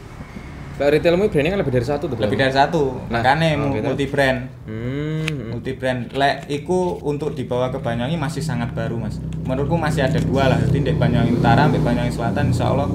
[0.79, 2.15] Lah retailmu branding kan lebih dari satu tuh.
[2.15, 3.85] Lebih dari satu, Nah, makanya oh, gitu.
[3.85, 4.39] multi brand.
[4.65, 5.51] Hmm.
[5.51, 10.23] multi brand lek iku untuk dibawa ke Banyuwangi masih sangat baru mas menurutku masih ada
[10.23, 12.87] dua lah jadi di Banyuwangi Utara di Banyuwangi Selatan Insya Allah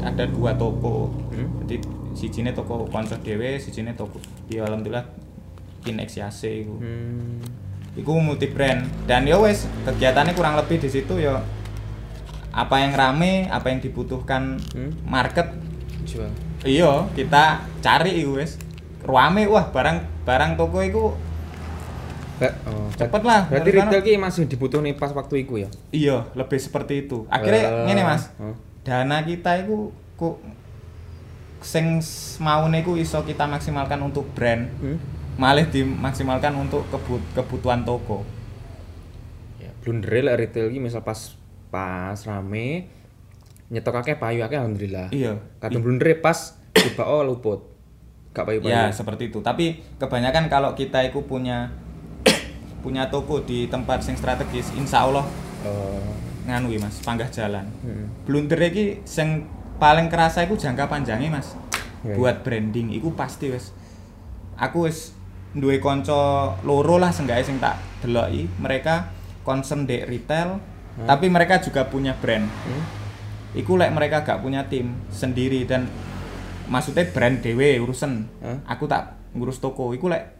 [0.00, 1.60] ada dua toko Hmm.
[1.62, 1.84] jadi
[2.16, 2.88] si sini toko
[3.20, 4.16] dewe si sini toko
[4.48, 5.04] ya alhamdulillah
[5.84, 7.44] Kinex Yase iku Hmm.
[7.92, 11.44] iku multi brand dan ya wes kegiatannya kurang lebih di situ ya
[12.50, 14.96] apa yang rame apa yang dibutuhkan Hmm.
[15.04, 15.44] market
[16.02, 16.32] Jual.
[16.64, 18.58] Iya kita cari iku wes
[19.04, 21.04] rame wah barang barang toko iku
[22.38, 25.68] oh, cepet lah Berarti retail ki masih dibutuhin pas waktu itu ya?
[25.90, 27.26] Iya, lebih seperti itu.
[27.26, 28.30] Akhirnya ngene Mas.
[28.38, 28.54] oh.
[28.86, 30.38] Dana kita itu kok
[31.58, 31.98] sing
[32.38, 34.98] maune iku iso kita maksimalkan untuk brand, Hmm.
[35.34, 38.22] malah dimaksimalkan untuk kebut kebutuhan toko.
[39.58, 41.34] Ya, blundere lek retail ki misal pas
[41.74, 42.86] pas rame
[43.68, 45.12] nyetok akeh payu akeh alhamdulillah.
[45.12, 45.36] Iya.
[45.60, 47.68] Kadang blundere pas tiba oh luput.
[48.32, 48.72] Gak payu-payu.
[48.72, 49.40] Ya, seperti itu.
[49.40, 51.72] Tapi kebanyakan kalau kita itu punya
[52.84, 55.26] punya toko di tempat sing strategis, insya Allah
[55.58, 55.98] Oh.
[56.46, 57.66] nganu Mas, panggah jalan.
[57.82, 58.06] Hmm.
[58.24, 59.44] Blunder iki sing
[59.76, 61.52] paling kerasa iku jangka panjangnya Mas.
[62.06, 63.74] Ya, Buat branding iku pasti wis.
[64.54, 65.12] Aku wis
[65.52, 69.10] duwe kanca loro lah seenggaknya sing tak deloki, mereka
[69.42, 70.62] concern di retail,
[71.04, 72.46] tapi mereka juga punya brand.
[72.46, 72.82] Hmm.
[73.52, 75.88] Iku lek mereka gak punya tim sendiri dan
[76.68, 78.28] maksudnya brand dewe urusan.
[78.44, 78.58] Hah?
[78.76, 79.92] Aku tak ngurus toko.
[79.92, 80.36] Iku lek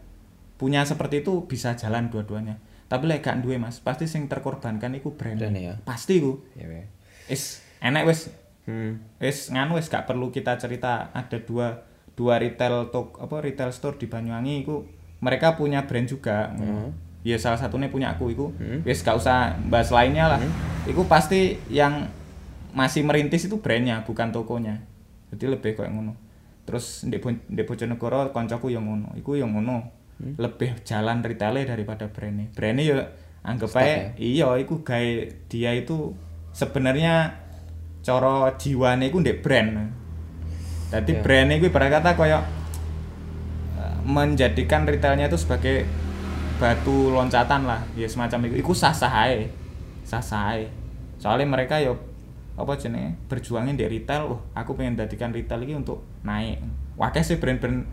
[0.57, 2.61] punya seperti itu bisa jalan dua-duanya.
[2.85, 5.37] Tapi lek gak duwe Mas, pasti sing terkorbankan iku brand.
[5.37, 5.77] Brand ya.
[5.81, 6.41] Pasti iku.
[6.53, 6.85] Ya weh.
[7.25, 8.29] Is enek wis
[8.69, 9.01] Hmm.
[9.17, 11.81] wis nganu wis gak perlu kita cerita ada dua
[12.13, 14.85] dua retail tok apa retail store di Banyuwangi iku
[15.25, 16.93] mereka punya brand juga Hmm.
[17.25, 18.85] ya salah satunya punya aku iku Hmm.
[18.85, 20.37] wis gak usah bahas lainnya lah
[20.85, 22.05] iku pasti yang
[22.73, 24.81] masih merintis itu brandnya bukan tokonya.
[25.33, 26.13] Jadi lebih kayak ngono.
[26.65, 27.17] Terus di
[27.49, 29.13] di Bojonegoro koncoku yang ngono.
[29.17, 29.97] Iku yang ngono.
[30.19, 30.35] Hmm.
[30.35, 32.51] lebih jalan retailnya daripada brandnya.
[32.51, 32.97] Brandnya ya
[33.39, 35.11] anggap aja iya iku gawe
[35.47, 36.11] dia itu
[36.51, 37.39] sebenarnya
[38.03, 39.95] cara jiwane iku ndek brand.
[40.91, 41.21] Jadi Ya.
[41.23, 45.87] brandnya ibarat kata koyo eh, menjadikan retailnya itu sebagai
[46.59, 47.79] batu loncatan lah.
[47.95, 48.59] Ya semacam itu.
[48.59, 49.47] Iku sah sah ae.
[50.03, 50.67] Sah sah ae.
[51.15, 51.95] Soalnya mereka yo
[52.59, 53.15] apa jenenge?
[53.31, 54.35] Berjuangin di retail.
[54.35, 56.59] Wah aku pengen jadikan retail ini untuk naik.
[56.99, 57.87] Wakil sih brand-brand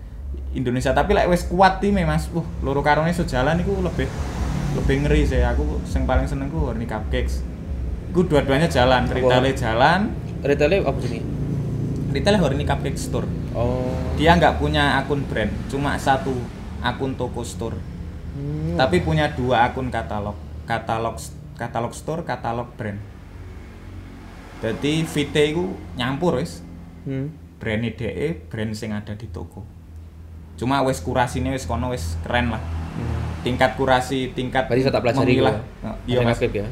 [0.53, 2.27] Indonesia tapi lek wis kuat tim mas.
[2.35, 4.11] Wah loro karone sejalan iku lebih
[4.77, 5.41] lebih ngeri sih.
[5.41, 7.47] Aku yang paling seneng ku Horny Cupcakes.
[8.11, 10.01] Ku dua-duanya jalan retailnya jalan.
[10.43, 11.23] Retailnya apa sih?
[12.17, 13.29] retailnya Horny Cupcake Store.
[13.57, 13.89] Oh.
[14.21, 16.33] dia nggak punya akun brand cuma satu
[16.85, 17.81] akun toko store.
[18.37, 18.77] Hmm.
[18.77, 20.37] tapi punya dua akun katalog.
[20.69, 21.17] Katalog
[21.57, 23.01] katalog store katalog brand
[24.59, 25.65] jadi VT itu
[25.95, 26.63] nyampur wis
[27.03, 27.31] Hmm.
[27.57, 29.63] brand DE brand sing ada di toko
[30.57, 33.45] cuma wis kurasinya wis kono wis keren lah Hmm.
[33.45, 35.61] tingkat kurasi tingkat pelajari memilah.
[35.83, 36.65] Oh, iya mas ya.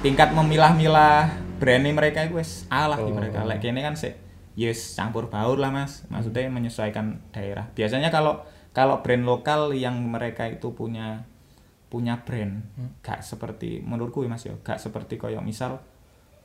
[0.00, 1.26] tingkat memilah-milah
[1.56, 3.04] brandnya mereka itu wis alah Oh.
[3.04, 4.12] di mereka lek kene kan sih
[4.54, 10.46] yes campur baur lah mas maksudnya menyesuaikan daerah biasanya kalau kalau brand lokal yang mereka
[10.46, 11.24] itu punya
[11.88, 12.62] punya brand
[13.00, 15.82] gak seperti menurutku ya mas ya gak seperti koyo misal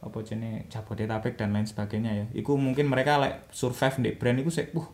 [0.05, 2.25] apa jenis Jabodetabek dan lain sebagainya ya.
[2.31, 4.87] Iku mungkin mereka lek survive di brand itu sih uh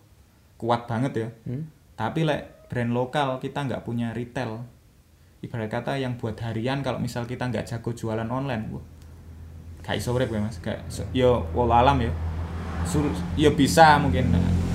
[0.56, 1.30] kuat banget ya.
[1.44, 1.68] Hmm.
[1.94, 4.64] tapi lek brand lokal kita nggak punya retail.
[5.42, 8.86] Ibarat kata yang buat harian kalau misal kita nggak jago jualan online wah.
[9.82, 10.58] Gak iso urip gue mas.
[10.58, 12.14] Gak so- yo walau alam yo
[12.82, 14.30] Sur, yo bisa mungkin.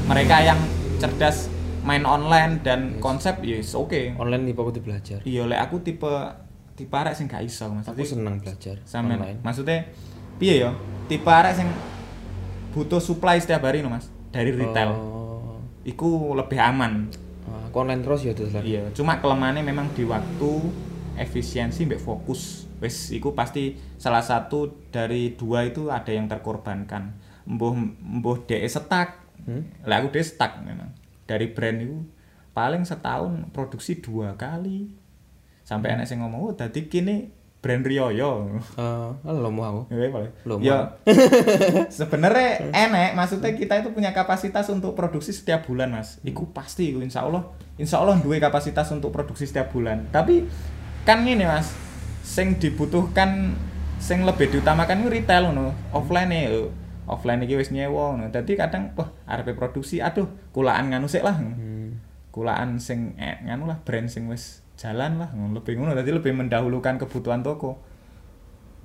[0.07, 0.59] Mereka yang
[0.99, 1.51] cerdas
[1.83, 3.03] main online dan Yes.
[3.03, 4.19] konsep yes oke.
[4.19, 5.19] Online tipe aku belajar.
[5.23, 6.11] iya lek aku tipe
[6.75, 7.87] tipe arek sing gak iso mas.
[7.87, 9.23] Aku senang belajar sampean.
[9.23, 9.39] online.
[9.41, 9.87] maksudnya
[10.37, 10.71] piye yo
[11.07, 11.69] tipe arek sing
[12.73, 15.61] butuh supply setiap hari no mas dari retail Oh.
[15.83, 17.09] iku lebih aman
[17.47, 18.75] aku online terus ya terus lagi.
[18.75, 20.53] Iya, cuma kelemahannya memang di waktu,
[21.15, 22.67] efisiensi, mbak fokus.
[22.83, 27.15] Wes, itu pasti salah satu dari dua itu ada yang terkorbankan.
[27.47, 29.23] Mbuh mbuh DE setak.
[29.47, 29.63] Hmm?
[29.87, 30.91] Lah aku DE setak memang.
[31.25, 32.03] Dari brand itu
[32.51, 34.91] paling setahun produksi dua kali.
[35.63, 36.03] Sampai Hmm.
[36.03, 37.31] anak sing ngomong, "Oh, tadi kini
[37.67, 39.81] brand Rioyo." Eh, lo mau aku.
[39.91, 40.31] Ya, boleh.
[40.47, 40.95] Loh, Ya,
[41.91, 46.23] sebenarnya enek, maksudnya kita itu punya kapasitas untuk produksi setiap bulan, Mas.
[46.23, 47.43] Iku pasti, iku insya Allah,
[47.75, 50.07] insya Allah duwe kapasitas untuk produksi setiap bulan.
[50.15, 50.47] Tapi
[51.03, 51.75] kan ini, Mas,
[52.23, 53.59] sing dibutuhkan,
[53.99, 55.75] sing lebih diutamakan itu retail, no.
[55.91, 56.71] Offline nih,
[57.11, 58.31] offline iki wis nyewa, no.
[58.31, 61.35] Jadi kadang, wah, arepe produksi, aduh, kulaan nganu sik lah.
[61.35, 61.99] Hmm.
[62.31, 65.97] Kulaan sing eh, nganu lah, brand sing wis jalan lah, lebih ngono.
[65.97, 67.81] Jadi lebih mendahulukan kebutuhan toko.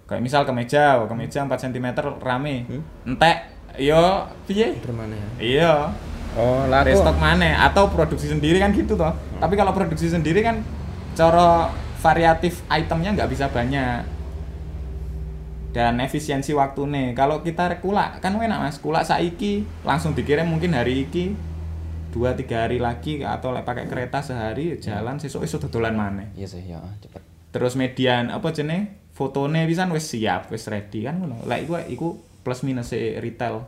[0.08, 1.88] Kayak misal kemeja wah, kemeja 4 cm
[2.20, 2.68] rame.
[2.68, 2.84] Hmm?
[3.08, 3.48] entek
[3.80, 4.76] yo piye?
[4.76, 5.12] Ya?
[5.40, 5.76] iya.
[6.32, 6.96] Oh, lah aku.
[6.96, 9.12] restock mana atau produksi sendiri kan gitu toh.
[9.40, 10.64] Tapi kalau produksi sendiri kan
[11.12, 11.68] cara
[12.00, 14.08] variatif itemnya nggak bisa banyak.
[15.72, 18.80] Dan efisiensi waktu nih kalau kita kulak kan enak mas.
[18.80, 21.51] Kulak saiki langsung dikirim mungkin hari iki
[22.12, 26.46] dua tiga hari lagi atau lek pakai kereta sehari jalan sesuk iso dodolan mana Iya
[26.46, 27.24] sih, ya, cepet.
[27.50, 32.08] terus median apa jenis fotone pisan wis siap wis ready kan ngono lah iku iku
[32.42, 33.64] plus minus retail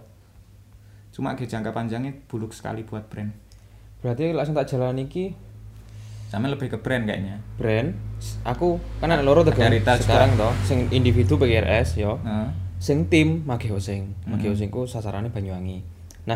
[1.10, 3.32] cuma ke jangka panjangnya buluk sekali buat brand
[3.99, 5.32] Berarti langsung tak jalan iki
[6.27, 7.95] sama lebih ke brand kayaknya brand.
[8.43, 12.19] Aku kan ada loro retail sekarang toh, sing individu PGRS yo.
[12.19, 12.49] Heeh.
[12.84, 14.12] Sing tim Mage Hosing.
[14.27, 14.51] Mage Hmm.
[14.51, 15.86] Hosing ku sasarannya Banyuwangi.
[16.27, 16.36] Nah,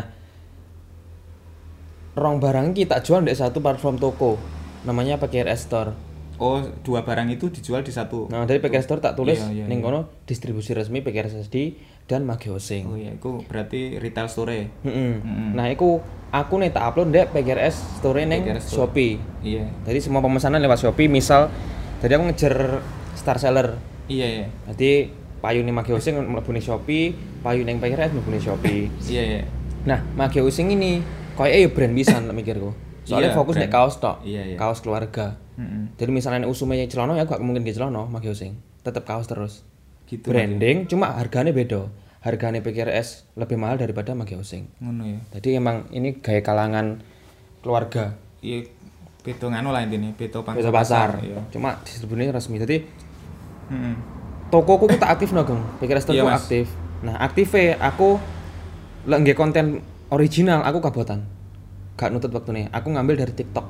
[2.18, 4.36] rong barang kita jual di satu platform toko.
[4.80, 5.92] Namanya PGRS Store.
[6.38, 9.64] oh dua barang itu dijual di satu Nah, dari PGRS Store tak tulis Iya, iya,
[9.66, 9.90] ning iya.
[9.90, 11.74] kono distribusi resmi PGRS SD
[12.06, 12.86] dan Mage Hosing.
[12.86, 15.18] oh iya itu berarti retail store Mm-mm.
[15.18, 15.50] Mm-mm.
[15.52, 15.98] Nah, iku
[16.30, 18.22] aku nih tak upload ndek PGRS Store
[18.62, 18.86] Store.
[18.86, 19.18] Shopee.
[19.42, 21.50] iya Jadi semua pemesanan lewat Shopee, misal
[21.98, 22.54] jadi aku ngejar
[23.18, 23.74] star seller.
[24.06, 25.10] iya iya Jadi
[25.42, 28.86] payu ning Mage Hosing mlebu Shopee, payu ning PGRS mlebu Shopee.
[29.10, 29.42] iya iya
[29.82, 31.02] Nah, Mage Hosing ini
[31.38, 32.74] koyo ya brand bisa mikirku.
[33.06, 33.74] Soalnya Iya, fokus nek brand.
[33.78, 34.16] kaos tok.
[34.20, 34.56] Iya, iya.
[34.58, 35.38] Kaos keluarga.
[35.54, 35.94] Mm-mm.
[35.94, 38.58] Jadi misalnya usume celana ya aku gak mungkin ke celana Mage Hosing.
[38.82, 39.62] Tetep kaos terus.
[40.04, 41.86] gitu Branding cuma harganya beda.
[42.18, 44.66] Harganya PGRS lebih mahal daripada Mage Hosing.
[44.78, 46.98] ngono ya Jadi emang ini gaya kalangan
[47.60, 48.18] keluarga.
[48.38, 48.64] iya
[49.18, 51.08] beda nganu lah intinya beda pangsa Beda pasar.
[51.20, 52.56] iya Cuma distribusinya resmi.
[52.56, 52.76] Jadi
[53.68, 53.94] Mm-mm.
[54.48, 55.60] tokoku ku tak aktif no, Geng.
[55.78, 56.66] PGRS Store Iya, aktif.
[56.98, 58.16] Nah, aktifnya aku
[59.04, 61.24] lek konten original aku kabotan.
[61.98, 62.64] Gak nutut waktu nih.
[62.70, 63.66] Aku ngambil dari TikTok.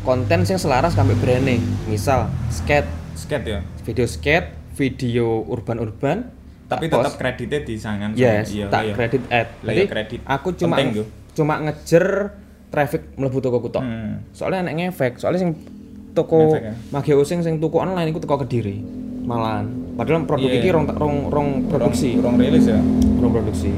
[0.00, 1.60] Konten sing selaras sampai branding.
[1.86, 6.38] Misal skate, skate ya video skate, video urban-urban.
[6.70, 8.94] tapi tak tetap kreditnya di sangan Yes, iya, tak iya.
[8.94, 9.50] kredit ad.
[9.58, 10.20] Jadi iya, kredit.
[10.22, 11.02] aku cuma Penting,
[11.34, 12.30] cuma ngejer
[12.70, 13.82] traffic mlebu toko tok.
[13.82, 14.22] Hmm.
[14.30, 15.58] Soalnya enak ngefek, soalnya sing
[16.14, 16.74] toko Ngefek ya?
[16.94, 18.78] Mage Using sing tuku online iku teko Kediri.
[19.26, 19.66] Malahan.
[19.98, 20.62] Padahal produk Iya.
[20.62, 22.22] iki rong rong rong produksi.
[22.22, 22.78] Rong, rong rilis ya
[23.18, 23.70] Rong produksi.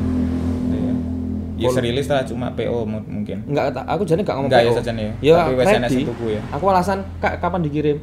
[1.62, 4.68] Ya Pol- serilis lah cuma PO mu- mungkin Enggak aku jadi enggak ngomong Enggak ya
[4.68, 4.76] PO.
[4.76, 7.98] saja nih Ya, tapi wes enak tuku ya Aku alasan Kak kapan dikirim?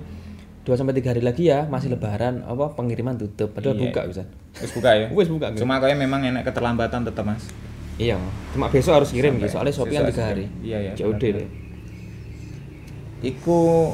[0.60, 3.50] 2 sampai 3 hari lagi ya, masih lebaran apa pengiriman tutup.
[3.52, 3.84] Padahal Iya.
[3.84, 4.24] buka bisa.
[4.56, 5.46] wes buka ya Wes buka.
[5.54, 7.42] Cuma kayak memang enak keterlambatan tetap mas
[7.98, 8.16] Iya,
[8.54, 9.50] cuma besok harus kirim gitu.
[9.52, 10.46] Soalnya Shopee kan besok 3 harus hari.
[10.62, 11.48] Iya, iya, COD deh.
[13.20, 13.92] iku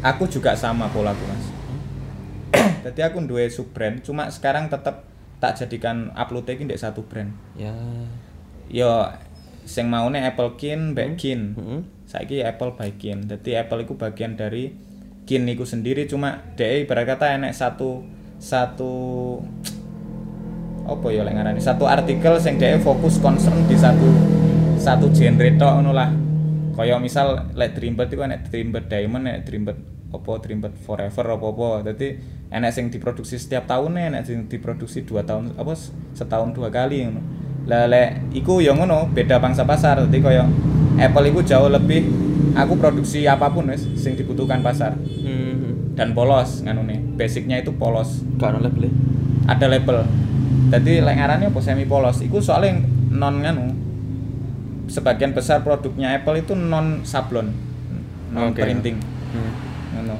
[0.00, 1.44] aku juga sama polaku mas
[2.86, 5.04] jadi aku duwe sub brand cuma sekarang tetap
[5.36, 7.74] tak jadikan upload ndek satu brand Ya.
[8.68, 9.08] Yo
[9.68, 11.40] sing maune Apple Kin mbek Kin.
[11.56, 11.80] Heeh.
[12.08, 13.28] saiki Apple by Kin.
[13.28, 14.72] Jadi Apple itu bagian dari
[15.28, 16.08] Kin iku sendiri.
[16.08, 18.00] Cuma DE ibarat kata enek satu
[18.40, 18.92] satu
[20.88, 21.60] apa ya lek ngarani?
[21.60, 24.08] Satu artikel sing DE fokus concern di satu
[24.80, 26.08] satu genre tok ngono lah.
[26.72, 29.78] Kaya misal lek Dreambird itu enek Dreambird Diamond enek Dreambird
[30.08, 32.16] apa Dreambird Forever apa apa jadi
[32.48, 35.76] enek sing diproduksi setiap tahun enek sing diproduksi dua tahun apa
[36.16, 37.20] setahun dua kali ngono
[37.68, 40.44] lah lek iku ya ngono beda pangsa pasar jadi kaya
[40.98, 42.08] Apple iku jauh lebih
[42.54, 45.92] aku produksi apa pun wis sing dibutuhkan pasar Hmm.
[45.92, 48.88] dan polos nganune basicnya itu polos Gak ono label.
[49.44, 50.08] ada label
[50.68, 53.66] jadi lek ngarane apa semi polos iku soalnya non nganu
[54.86, 57.52] sebagian besar produknya Apple itu non sablon
[58.30, 58.64] non Oke.
[58.64, 58.96] printing
[59.28, 59.52] Hmm.
[59.94, 60.16] ngono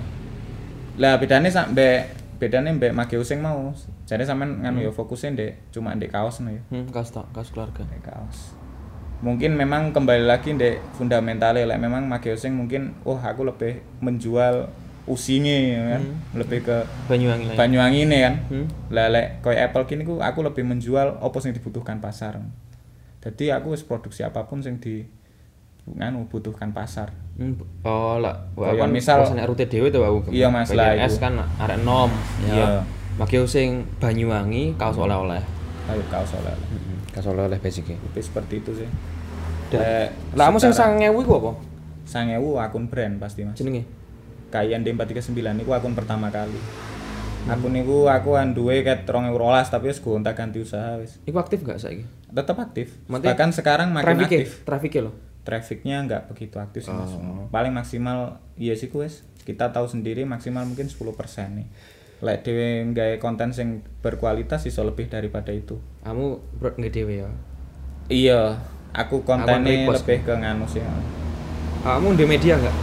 [0.99, 3.74] lah bedane sampe bedane mbek Mageo sing mau.
[4.07, 6.62] Jadi sampean nganu ya fokusnya ndek cuma ndek kaos no ya.
[6.70, 7.83] Hmm, kaos tok, kaos keluarga.
[7.85, 8.55] ndek kaos.
[9.18, 14.70] Mungkin memang kembali lagi ndek fundamentalnya lah memang Mageo sing mungkin oh aku lebih menjual
[15.11, 16.03] usinge ya kan?
[16.38, 16.77] Lebih ke
[17.11, 17.57] Banyuwangi ya.
[17.59, 18.35] Banyuwangi ini kan?
[18.46, 18.66] Hmm.
[18.94, 22.38] lah lek koyo Apple kini ku aku lebih menjual apa sing dibutuhkan pasar.
[23.18, 25.03] Jadi aku produksi apa pun sing di
[25.94, 27.55] nganu butuhkan pasar Hmm.
[27.81, 28.35] Oh, lah.
[28.53, 30.27] Kan misal- misal rute dhewe to aku.
[30.29, 31.07] Iya, Mas, lah, Bagian iku.
[31.09, 32.11] S kan arek nom.
[32.42, 32.51] Iya.
[32.51, 32.68] Ya.
[33.14, 35.38] Makanya sing Banyuwangi kaos oleh-oleh.
[35.87, 36.98] ayo kaos oleh Heeh.
[37.09, 37.94] Kaos oleh-oleh basicnya.
[37.94, 38.88] Tapi seperti itu sih
[39.70, 41.53] Lek Lah kamu sing secara- 1000 iku apa?
[42.05, 43.85] sangewu akun brand pasti mas Jenenge?
[44.48, 46.57] kayak D439 niku akun pertama kali
[47.46, 49.37] akun niku aku anduwe ket 2012
[49.68, 52.03] tapi wis gonta ganti usaha wis Iku aktif gak saiki?
[52.27, 55.12] tetap aktif Maksudnya bahkan sekarang makin Traffic aktif Traffic lho.
[55.49, 57.49] Trafficnya nggak begitu aktif sih mas Oh.
[57.49, 61.09] paling maksimal iya sih wes kita tahu sendiri maksimal mungkin 10%
[61.51, 61.65] nih
[62.19, 67.31] lek dhewe nggawe konten sing berkualitas iso lebih daripada itu Kamu bro nggak dhewe ya.
[68.09, 68.41] iya
[68.91, 70.85] aku kontennya lebih ke nganu sih
[71.79, 72.77] Kamu di media enggak?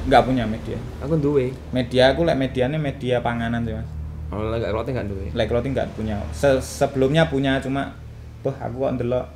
[0.00, 1.52] nggak punya media Aku duwe.
[1.70, 3.84] media aku lek medianya media panganan sih mas
[4.30, 5.26] Kalau enggak clothing enggak duwe.
[5.34, 7.92] lek clothing nggak punya Se- sebelumnya punya cuma
[8.40, 9.26] tuh aku kok ndelok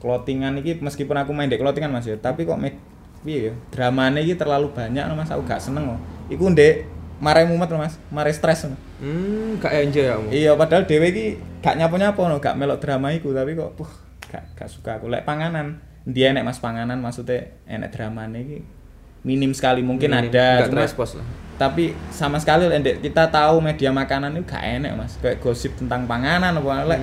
[0.00, 2.74] clothingan iki meskipun aku main di clothingan mas ya tapi kok med
[3.20, 6.00] piye ya dramane iki terlalu banyak no, mas aku gak seneng kok
[6.32, 6.88] iku ndek
[7.20, 8.76] marai mumet mas marai stres no.
[8.96, 10.28] Hmm, gak enjoy ya kamu.
[10.32, 11.26] iya padahal dhewe iki
[11.60, 13.90] gak nyapo-nyapo no gak melok drama iku tapi kok puh
[14.24, 18.58] gak gak suka aku lek panganan dia enek mas panganan maksudnya enek dramane iki
[19.20, 20.32] minim sekali mungkin Minim.
[20.32, 21.26] ada Gak cuma lah.
[21.60, 26.08] tapi sama sekali lek kita tahu media makanan itu gak enek mas kayak gosip tentang
[26.08, 26.88] panganan apa Hmm.
[26.88, 27.00] lek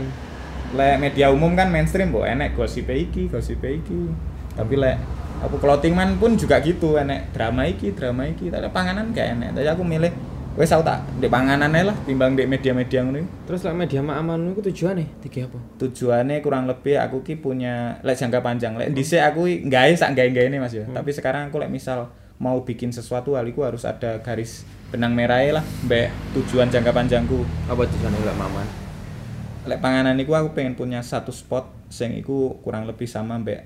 [0.75, 4.11] media umum kan mainstream bu enek gosip iki gosip iki.
[4.57, 4.97] Tapi lek
[5.45, 6.97] aku clothing man pun juga gitu.
[6.97, 8.51] Enek drama iki drama iki.
[8.51, 9.49] Tapi panganan gak enek.
[9.55, 10.11] Tapi aku milih
[10.57, 13.29] wes aku tak di panganan ae lah timbang di media-media ngono iki.
[13.45, 15.59] Terus lah media aman itu tujuannya tiga apa?
[15.77, 18.73] tujuannya kurang lebih aku ki punya lek jangka panjang.
[18.73, 22.09] Lek dhisik aku gawe sak gawe ini mas ya tapi sekarang aku lek misal
[22.41, 27.45] mau bikin sesuatu hal iku harus ada garis benang merahnya lah mbak tujuan jangka panjangku.
[27.69, 28.86] Apa tujuannya enggak maman?
[29.67, 33.61] Lek panganan iku aku pengen punya satu spot sing iku kurang lebih sama mbak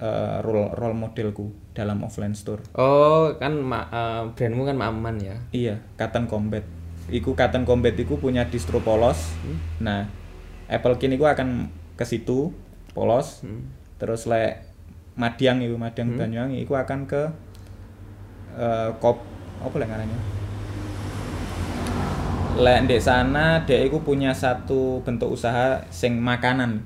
[0.00, 2.64] eh, role role modelku dalam offline store.
[2.74, 5.36] Oh, kan ma eh, brandmu kan aman ya.
[5.52, 6.64] iya Cotton Combat.
[7.12, 9.36] Iku Cotton Combat iku punya distro polos.
[9.84, 10.08] Nah
[10.68, 12.50] Apple Kin iku akan ke situ
[12.96, 13.44] polos.
[13.44, 13.76] Hmm.
[13.98, 14.62] terus lek
[15.18, 17.22] Madiang itu Madiang Banyuwangi iku akan ke
[18.54, 19.18] eh, kop
[19.58, 20.47] apa lek ngarannya
[22.58, 26.82] lek ndek sana dek iku punya satu bentuk usaha sing makanan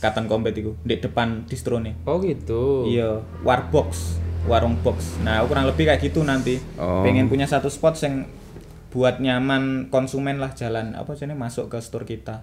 [0.00, 2.88] Cotton Combat iku ndek depan distrone Oh gitu.
[2.88, 7.04] iya warbox warung box nah kurang lebih kayak gitu nanti Oh.
[7.04, 8.24] pengen punya satu spot yang
[8.88, 12.42] buat nyaman konsumen lah jalan apa sih masuk ke store kita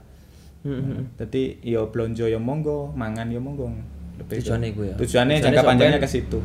[0.58, 1.04] Hmm, hmm.
[1.16, 3.70] jadi yo blonjo yo monggo mangan yo monggo
[4.18, 4.96] lebih Tujuannya iku ya?
[4.96, 6.40] tujuannya Tujuannya jangka panjangnya ke situ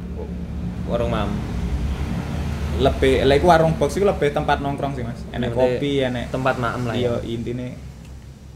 [0.84, 1.32] Warung mam.
[2.78, 6.56] Lebih lek iku warung box itu lebih tempat nongkrong sih mas enek kopi enek tempat
[6.56, 7.28] maem lah iya ya.
[7.28, 7.76] intine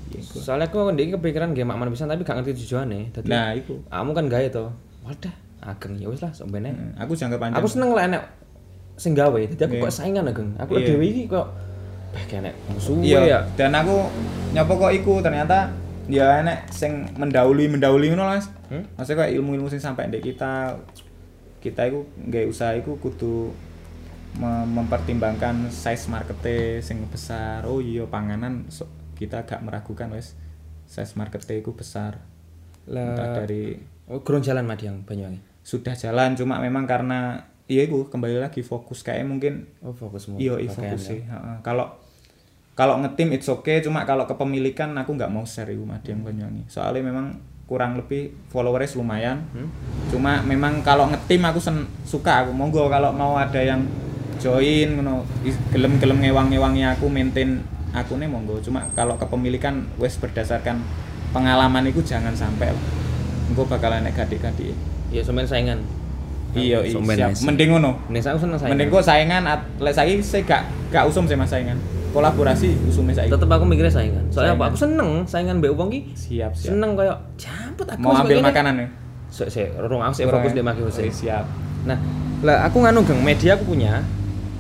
[0.08, 0.38] iya iku.
[0.38, 3.12] Soalnya aku ndek kepikiran game maman bisa tapi gak ngerti tujuannya.
[3.12, 4.64] Dadi nah iku kamu kan gawe to.
[5.02, 6.70] Wadah, ageng ya wis lah sombene.
[6.70, 8.22] Hmm, aku jangka panjang Aku seneng lah enek
[8.94, 9.36] sing gawe.
[9.36, 9.82] Dadi aku Iya.
[9.82, 10.50] kok saingan ageng.
[10.56, 10.86] Aku Iya.
[10.88, 11.46] dhewe iki kok
[12.06, 13.40] bah kene musuh iya ya.
[13.54, 14.08] dan aku
[14.50, 15.68] nyopo kok iku ternyata
[16.06, 18.82] ya enek sing mendahului mendahului ngono Mas Hmm?
[18.96, 20.74] maksudnya kayak ilmu-ilmu sing sampai ndek kita
[21.60, 23.52] kita iku nggak usaha iku kudu
[24.66, 30.36] mempertimbangkan size markete sing besar oh iya panganan so- kita gak meragukan wes
[30.84, 32.20] size markete iku besar
[32.84, 33.74] entah Lah dari
[34.06, 35.40] oh, gurung jalan Madiang Banyuwangi.
[35.60, 39.90] sudah jalan cuma memang karena iya iku kembali lagi fokus kayak mungkin Oh,
[40.36, 41.10] iya iya fokus ya.
[41.10, 41.56] sih heeh.
[41.60, 41.90] kalau
[42.72, 47.02] kalau ngetim it's okay cuma kalau kepemilikan aku nggak mau share iku Madiang Banyuwangi soalnya
[47.02, 47.34] memang
[47.66, 49.66] kurang lebih followersnya lumayan Hmm?
[50.06, 53.82] cuma memang kalau ngetim aku sen- suka aku monggo kalau mau ada yang
[54.38, 55.24] join ngono
[55.68, 60.80] gelem-gelem ngewang-ngewangi aku maintain aku nih monggo cuma kalau kepemilikan wes berdasarkan
[61.30, 62.84] pengalaman itu jangan sampai lah
[63.46, 64.74] engko bakalan nek gadik-gadik
[65.06, 65.78] Iya, sampean saingan.
[66.52, 68.72] iya iya siap mending ngono Nes aku seneng saingan.
[68.74, 71.78] mending kok saingan at- lek saiki saya gak gak usum sih mas saingan
[72.10, 74.24] kolaborasi usume saiki tetep aku mikirnya saingan.
[74.26, 74.64] Soalnya apa?
[74.64, 74.68] Saingan.
[74.68, 76.00] Aku seneng saingan mbek wong ki.
[76.12, 78.88] siap siap Seneng koyo jamput aku mau ambil makanan ya
[79.28, 80.56] Sik sik, rung aku sik fokus ya?
[80.56, 81.12] di Maki Oh, Hussein.
[81.12, 81.44] siap
[81.84, 81.98] Nah,
[82.40, 84.00] lah aku nganu geng media aku punya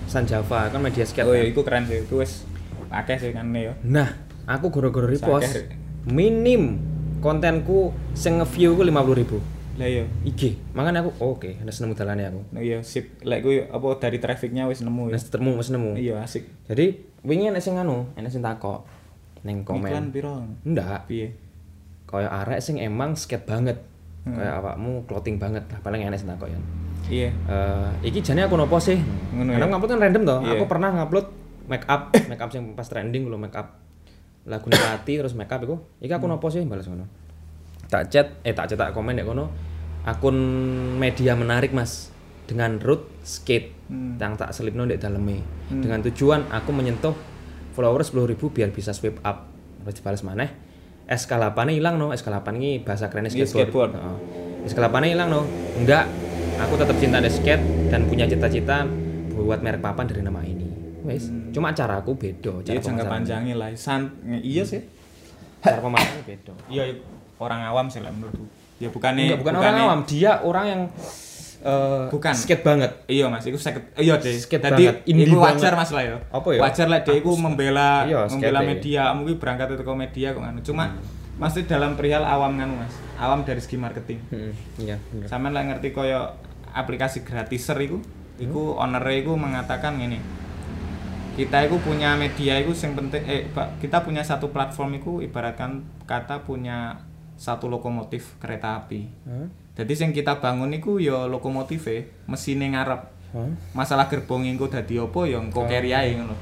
[0.06, 1.26] San Java kan media skate.
[1.26, 1.42] oh kan.
[1.42, 2.46] iya iku keren sih iku wis
[2.90, 4.08] akeh sih kan ya Nah,
[4.46, 5.66] aku goro-goro repost
[6.06, 6.78] minim
[7.18, 9.38] kontenku sing nge-view ku 50.000 ribu
[9.76, 10.56] lah iya IG.
[10.72, 12.40] Makanya aku oh, oke, ada seneng dalane aku.
[12.48, 15.90] Nah, iya sip lek kuwi apa dari trafficnya wis nemu ya Wis ketemu, wis nemu.
[16.00, 18.88] iya asik Jadi wingi enek sing anu, enek sing takok
[19.44, 20.04] ning iklan komen.
[20.16, 21.36] piro Enggak, piye
[22.08, 23.76] kaya arek sing emang skate banget.
[24.24, 24.38] Hmm.
[24.38, 26.58] Kayak awakmu clothing banget lah paling enek sing takok ya.
[27.08, 28.98] Iya Eh, iki jane aku nopo sih?
[29.32, 29.70] Ngono Karena ya?
[29.70, 30.38] ngupload kan random toh.
[30.40, 30.50] Iya.
[30.52, 31.26] Aku pernah ngupload
[31.66, 33.78] make up, make up sing pas trending lho make up.
[34.44, 35.76] Lagu Pati terus make up iku.
[35.98, 36.34] Iki aku Hmm.
[36.34, 37.06] nopo sih balas ngono.
[37.86, 39.50] Tak chat, eh tak chat tak komen nek kono.
[40.04, 40.36] Akun
[40.94, 42.10] media menarik Mas
[42.44, 44.14] dengan root skate Hmm.
[44.16, 45.42] yang tak selipno ndek daleme.
[45.66, 45.78] Hmm.
[45.78, 47.14] Dengan tujuan aku menyentuh
[47.70, 49.46] followers 10.000 biar bisa swipe up.
[49.80, 50.50] Terus dibalas maneh.
[51.06, 53.50] SK8 hilang no, SK8 ini bahasa kerennya skateboard.
[53.62, 53.90] skateboard.
[53.94, 54.16] Heeh.
[54.66, 55.46] SK8 hilang no.
[55.76, 56.06] Enggak.
[56.58, 58.88] Aku tetap cinta skate dan punya cita-cita
[59.30, 60.66] buat merek papan dari nama ini.
[61.02, 64.10] Wes, cuma cara aku beda, cara iya jangka panjangnya lah san
[64.42, 64.82] iya sih
[65.60, 66.50] Cara pemasaran beda.
[66.66, 66.98] iya iya.
[67.36, 68.42] orang awam sih lah menurutku
[68.76, 70.80] ya bukannya Enggak, bukan orang awam, dia orang yang
[71.62, 72.34] eh, Bukan.
[72.34, 72.90] skate banget.
[73.06, 76.48] iya mas itu seket iya deh Skate tadi banget, itu wajar mas lah ya Apa
[76.50, 76.60] ya?
[76.60, 78.68] wajar lah dia itu membela Iya, membela skate.
[78.68, 80.98] media mungkin berangkat itu ke media kok nganu cuma Hmm.
[81.38, 85.28] masih dalam perihal awam nganu mas awam dari segi marketing Heeh, iya, bener.
[85.28, 86.34] Sampeyan lah ngerti koyo
[86.76, 88.04] aplikasi gratiser iku,
[88.36, 90.20] iku owner iku mengatakan gini.
[91.36, 95.84] Kita iku punya media iku sing penting eh Pak, kita punya satu platform iku ibaratkan
[96.04, 97.00] kata punya
[97.36, 99.08] satu lokomotif kereta api.
[99.28, 99.48] Hah?
[99.76, 101.88] Jadi sing kita bangun iku ya lokomotif
[102.24, 103.02] mesine ngarep.
[103.36, 103.52] Hah?
[103.76, 106.32] Masalah gerbong engko dadi apa ya engko carry ae ngono.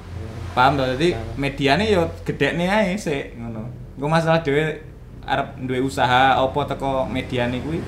[0.54, 0.86] Paham to?
[0.94, 3.66] Jadi mediane ya gedekne ae sik ngono.
[3.98, 4.78] Engko masalah dhewe
[5.26, 7.82] arep duwe usaha apa teko mediane kuwi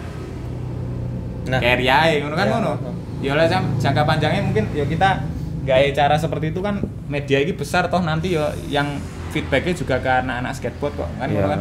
[1.46, 2.52] Nah, carry ae ngono kan Ya.
[2.54, 2.72] ngono.
[3.18, 5.22] Ya oleh jam- jangka panjangnya mungkin ya kita
[5.62, 10.10] gawe cara seperti itu kan media ini besar toh nanti ya yang feedbacknya juga ke
[10.22, 11.60] anak-anak skateboard kok kan ngono kan.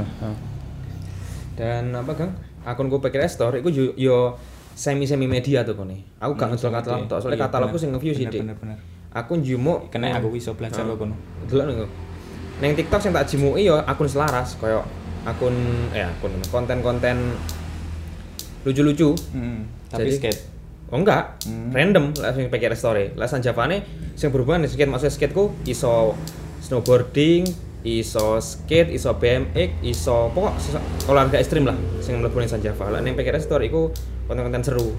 [1.56, 2.32] Dan apa Kang?
[2.64, 4.18] Akun gue pikir store iku yo, yo
[4.74, 6.04] semi semi media tuh kone.
[6.18, 8.42] Aku gak ngedol katalog tok, soalnya Iya, katalogku sing nge-view sih, Bener, Dik.
[8.44, 8.78] bener, bener.
[9.16, 11.16] Aku njumo Kena aku iso belajar kok kono.
[11.46, 11.76] Delok nih
[12.56, 14.84] Neng TikTok sing tak jimuki ya akun selaras koyo
[15.24, 15.56] akun
[15.92, 17.36] eh akun konten-konten
[18.64, 19.14] lucu-lucu.
[19.32, 20.40] Hmm, tapi Jadi- skate.
[20.86, 21.74] Oh enggak, Hmm.
[21.74, 23.10] random lah sing pikir story.
[23.14, 23.82] Lah sanjapane
[24.14, 26.14] sing berhubungan dengan skate maksudnya skateku iso
[26.62, 27.42] snowboarding,
[27.82, 30.54] iso skate, iso BMX, iso pokok
[31.08, 32.90] olahraga ekstrim lah sing mlebu ning Sanjava.
[32.90, 33.90] Lah ning pikir story iku
[34.26, 34.94] konten-konten seru.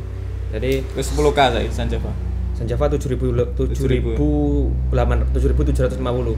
[0.48, 2.10] Jadi Wis 10k saya Sanjava.
[2.54, 4.16] Sanjava 7000 le- 7000.
[4.16, 6.34] 7800 7750.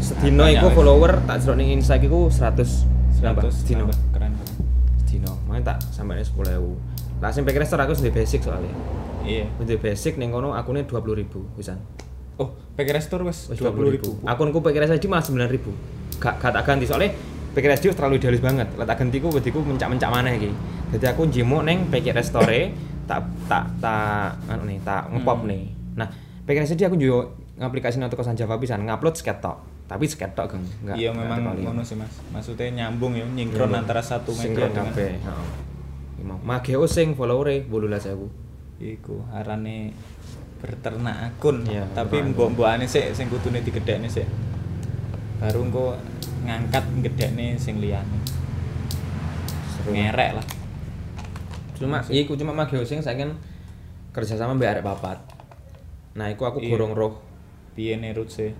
[0.00, 2.88] Sedino iku follower tak jeruk ning Insta iku 100
[3.20, 3.84] nambah 100 sedino.
[3.84, 3.98] nambah.
[4.14, 4.32] keren.
[4.98, 5.32] Sedino.
[5.44, 6.80] Makanya tak sampai 10000.
[7.20, 8.72] Lah sing pikir store aku sendiri basic soalnya.
[9.20, 9.44] Iya.
[9.54, 11.76] Untuk basic ning kono akune 20.000 pisan.
[12.34, 14.24] Oh, PK Restore wis Wis 20.000.
[14.24, 16.16] Akunku PKR SD malah 9.000.
[16.16, 17.12] Gak gak tak ganti soalnya
[17.52, 18.72] PKR SD terlalu idealis banget.
[18.74, 20.50] Lah tak ganti ku wediku mencak-mencak maneh iki.
[20.90, 22.48] Jadi aku njimo ning PKR Store
[23.10, 25.50] tak tak tak anu nih, tak ngepop Hmm.
[25.52, 25.62] nih.
[25.98, 26.08] Nah,
[26.48, 27.28] PKR SD aku juga
[27.60, 29.60] ngaplikasi untuk kosan Java pisan ngupload skate tok.
[29.84, 30.64] Tapi skate tok, Geng.
[30.80, 30.96] Enggak.
[30.96, 32.22] Iya memang ngono sih Mas.
[32.30, 35.46] Maksudnya nyambung ya, nyingkron antara satu media dengan kabeh, heeh.
[36.20, 36.36] Iki mau.
[36.44, 38.28] Mageo sing followere 18.000.
[38.80, 39.92] iku arane
[40.60, 44.28] berternak akun Iya, tapi mbok-mbokane sik sing kudune digedhekne sik.
[45.40, 45.96] Baru engko
[46.44, 48.20] ngangkat gedhekne sing liyane.
[49.88, 50.46] Ngerek lah.
[51.76, 53.36] Cuma iku cuma mageo sing saya kan
[54.12, 55.18] kerja sama mbak arek papat.
[56.16, 56.76] Nah iku aku Iya.
[56.76, 57.12] gorong roh.
[57.72, 58.52] Piye nerut sih?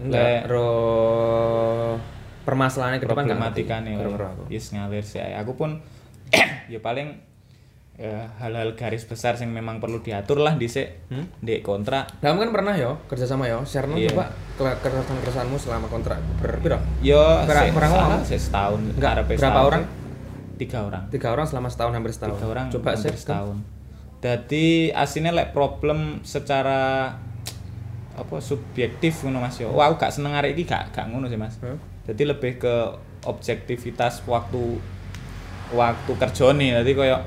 [0.00, 1.96] Enggak roh
[2.44, 4.48] permasalahannya ke depan problematikane aku.
[4.52, 5.20] Yes ngalir sih.
[5.20, 5.80] Aku pun
[6.68, 7.16] ya paling
[7.94, 11.26] ya, hal-hal garis besar yang memang perlu diatur lah dhisik Hmm?
[11.38, 14.12] di kontrak kamu kan pernah yo kerja sama yo share Iya.
[14.12, 14.30] coba
[14.76, 18.22] keresahan keresahanmu selama kontrak berpiro yo Berapa- salah orang?
[18.22, 19.84] sik setahun Enggak, berapa setahun orang?
[20.56, 23.58] tiga orang tiga orang selama setahun hampir setahun tiga orang coba hampir share setahun
[24.18, 27.14] Dadi asine lek problem secara
[28.12, 29.70] apa subjektif ngono Mas yo.
[29.70, 31.54] Wah, aku gak seneng arek iki gak gak ngono sih Mas.
[31.58, 31.78] Hmm.
[32.02, 32.74] Jadi lebih ke
[33.22, 34.82] objektivitas waktu
[35.74, 36.80] waktu kerjane.
[36.80, 37.18] Dadi koyo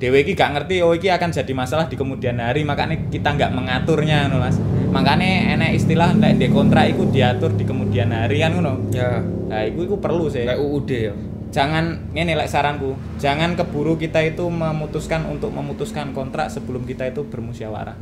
[0.00, 3.52] dhewe iki gak ngerti oh iki akan jadi masalah di kemudian hari makanya kita nggak
[3.52, 4.56] mengaturnya ngono Mas.
[4.90, 8.90] Makanya enek istilah nek di kontrak iku diatur di kemudian hari kan ngono.
[8.90, 10.46] Ya, Nah, iku iku perlu sih.
[10.46, 11.12] UUD ya.
[11.50, 17.26] Jangan ini lek saranku, jangan keburu kita itu memutuskan untuk memutuskan kontrak sebelum kita itu
[17.26, 17.98] bermusyawarah.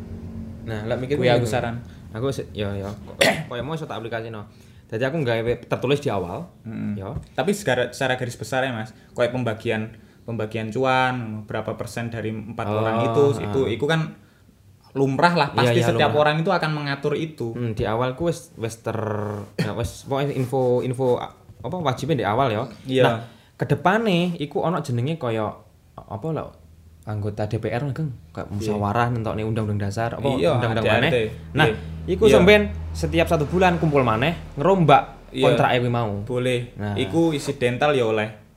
[0.69, 1.81] Nah, lek mikir Kuwi aku saran.
[2.13, 2.93] Aku ya ya.
[3.49, 4.45] Kayak mau tak aplikasino.
[4.89, 6.49] Jadi aku nggak tertulis di awal.
[6.65, 6.97] Mm.
[6.97, 7.13] Ya.
[7.37, 9.93] Tapi secara, secara garis besar ya mas, kayak pembagian
[10.25, 13.45] pembagian cuan berapa persen dari empat Oh, orang itu, ah.
[13.49, 14.13] itu itu kan
[14.93, 15.49] lumrah lah.
[15.53, 16.23] Iya, Pasti iya, setiap lumrah.
[16.25, 17.53] orang itu akan mengatur itu.
[17.53, 18.97] Hmm, di awal ku wis wis ter
[19.57, 21.21] ya pokoknya info info
[21.59, 22.65] apa wajibnya di awal ya.
[22.85, 23.03] Iya.
[23.05, 23.17] Nah,
[23.57, 25.49] kedepane iku ono jenenge kaya
[25.99, 26.47] apa lho
[27.09, 31.33] anggota DPR Kang, kayak musyawarah nentokne undang-undang dasar apa Iya, undang-undang maneh.
[31.57, 31.77] Nah, Iya.
[32.09, 32.41] Iku Iya.
[32.41, 35.45] sampean setiap satu bulan kumpul maneh ngerombak Iya.
[35.45, 36.25] kontrak kuwi mau.
[36.25, 36.73] Boleh.
[36.75, 36.97] Nah.
[36.97, 38.49] Iku isi dental ya oleh.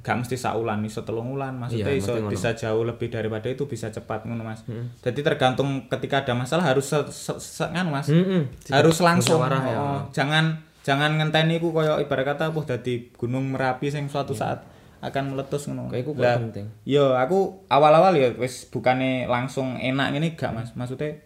[0.00, 3.92] Gak mesti saulan, iso telung ulan, maksudnya Iya, iso bisa jauh lebih daripada itu bisa
[3.92, 4.64] cepat ngono mas.
[5.04, 8.48] Jadi tergantung ketika ada masalah harus se, se, se- nganu mas, Heeh.
[8.72, 9.36] harus langsung.
[9.36, 9.76] musyawarah ya.
[9.76, 14.64] Oh, jangan jangan ngenteni iku koyo ibarat kata apa dadi gunung merapi sing suatu saat
[15.04, 15.92] akan meletus ngono.
[15.92, 16.66] Kayak iku penting.
[16.88, 20.72] Yo, aku awal-awal ya wis bukane langsung enak ngene gak Mas.
[20.72, 21.20] Maksudnya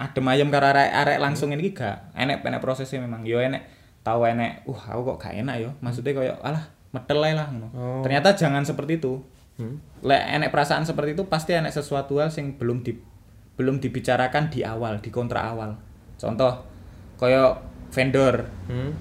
[0.00, 2.16] adem ayem karo arek-arek langsung ini gak.
[2.16, 3.20] Enek enek prosesnya memang.
[3.28, 3.68] Yo enek
[4.00, 5.70] tahu enek, uh aku kok gak enak yo.
[5.84, 6.64] Maksudnya koyo alah
[6.96, 7.68] medel ae lah ngono.
[7.76, 8.00] Oh.
[8.00, 9.20] Ternyata jangan seperti itu.
[9.60, 9.76] Hmm.
[10.00, 12.96] Lek enek perasaan seperti itu pasti enek sesuatu hal sing belum di
[13.60, 15.76] belum dibicarakan di awal, di kontrak awal.
[16.16, 16.64] Contoh
[17.20, 17.60] koyo
[17.92, 18.48] vendor.
[18.72, 18.96] Hmm.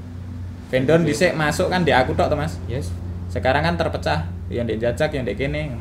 [0.68, 2.94] Vendor dhisik masuk kan di aku tok to Mas Yes.
[3.30, 5.78] sekarang kan terpecah yang di jajak yang di kene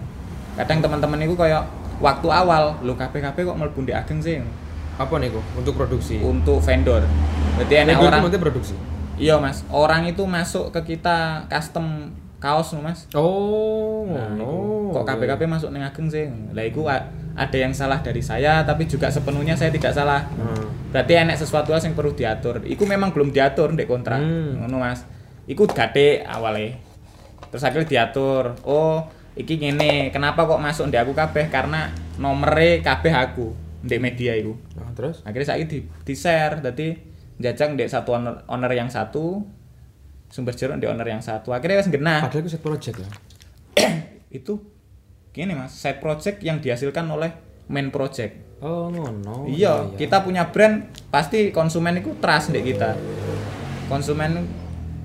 [0.56, 1.64] kadang teman-teman itu kayak
[1.96, 4.36] waktu awal lu KPKP kok mlebu di ageng sih
[4.99, 6.18] Apa nih kok untuk produksi?
[6.18, 7.07] untuk vendor.
[7.55, 8.74] Berarti Vendor itu orang nanti produksi.
[9.16, 9.62] iya mas.
[9.68, 13.07] Orang itu masuk ke kita custom kaos loh mas.
[13.14, 16.26] Oh, Nah, iku, kok KPKP masuk ning ageng sih?
[16.51, 20.26] Lah itu a- ada yang salah dari saya tapi juga sepenuhnya saya tidak salah.
[20.34, 20.66] Hmm.
[20.88, 22.64] berarti enek sesuatu yang perlu diatur.
[22.64, 24.18] Iku memang belum diatur di kontrak.
[24.18, 24.59] Hmm.
[24.59, 25.05] ngono mas.
[25.44, 26.74] Iku gade awalnya
[27.49, 28.57] terus akhirnya diatur.
[28.62, 30.11] Oh iki ngene.
[30.11, 31.46] Kenapa kok masuk di aku kabeh?
[31.49, 31.86] Karena
[32.16, 35.22] nomere kabeh aku di media iku Nah, terus?
[35.22, 36.98] akhirnya saya di, di share jadi
[37.38, 39.42] jajang di satu owner, owner yang satu
[40.26, 43.12] sumber jeruk di owner yang satu akhirnya wis genah Padahal itu set project lah.
[44.34, 44.58] itu
[45.30, 47.30] gini mas side project yang dihasilkan oleh
[47.66, 49.46] main project Oh, ngono.
[49.46, 52.90] iya, kita punya brand pasti konsumen itu trust di kita.
[53.86, 54.42] Konsumen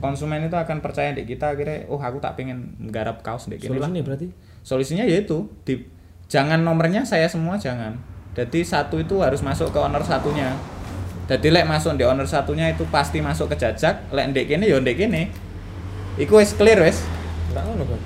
[0.02, 3.70] konsumen itu akan percaya di kita akhirnya oh aku tak pengen nggarap kaos di lah.
[3.70, 4.28] Solusinya berarti
[4.66, 5.86] Solusinya yaitu di
[6.26, 7.94] jangan nomornya saya semua jangan.
[8.34, 10.58] Jadi satu itu harus masuk ke owner satunya.
[11.30, 14.82] Jadi lek masuk di owner satunya itu pasti masuk ke jajak, lek ndek kene ya
[14.82, 15.30] ndek kene.
[16.18, 17.06] Iku wis clear wis.
[17.54, 18.02] enggak ngono kan.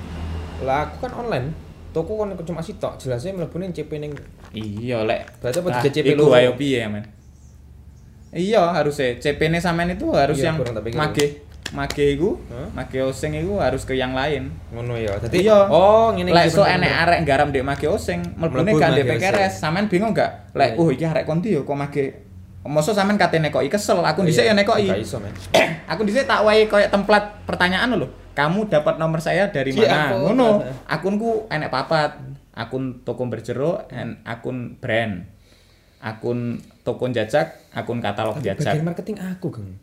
[0.68, 1.48] Lah aku kan online.
[1.96, 4.12] Toko kan cuma sitok, jelasnya mlebune CP ning
[4.52, 5.40] Iya lek.
[5.40, 6.36] Berarti apa tiga CP iku loro?
[6.36, 7.04] ayo piye men?
[8.28, 10.60] Iya harusnya CP ne sampean itu harus Iya, yang
[10.92, 12.68] mage mage iku, Hah?
[12.74, 14.48] mage oseng iku harus ke yang lain.
[14.70, 15.12] ngono ya.
[15.18, 15.66] Dadi Iya.
[15.66, 16.80] oh ngene Lek iki bener-bener.
[16.80, 20.52] enek arek garam dek mage oseng, mlebune Mlebu gak ndek PKRS, sampean bingung gak?
[20.52, 20.80] Lek Iya.
[20.80, 22.04] oh iki arek kondi yo kok mage
[22.64, 24.86] Mosok sampean kate nekoki kesel, aku dhisik Iya, ya nekoki.
[24.86, 25.32] Gak iso, men.
[25.92, 28.08] aku dhisik tak wae koyo template pertanyaan lho.
[28.30, 30.20] Kamu dapat nomor saya dari Iya, mana?
[30.20, 30.48] Ngono.
[30.84, 32.20] Akunku enek papat.
[32.52, 33.88] Akun toko berjeruk
[34.22, 35.24] akun brand.
[35.98, 38.82] Akun toko jajak, akun katalog Bagian jajak.
[38.82, 39.78] marketing aku, Geng.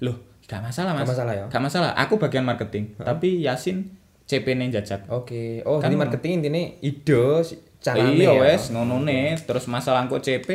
[0.00, 0.16] Loh,
[0.48, 1.04] gak masalah, Mas.
[1.04, 1.44] Gak masalah ya?
[1.46, 1.90] Gak masalah.
[1.94, 3.92] Aku bagian marketing, tapi Yasin
[4.24, 5.04] CP-ne jajak.
[5.08, 5.60] Oke.
[5.62, 6.04] Oh, Kan ngono.
[6.04, 7.44] marketing intine ide
[7.78, 8.42] carane iya ya.
[8.42, 10.48] wes ngono nih terus masalah kok CP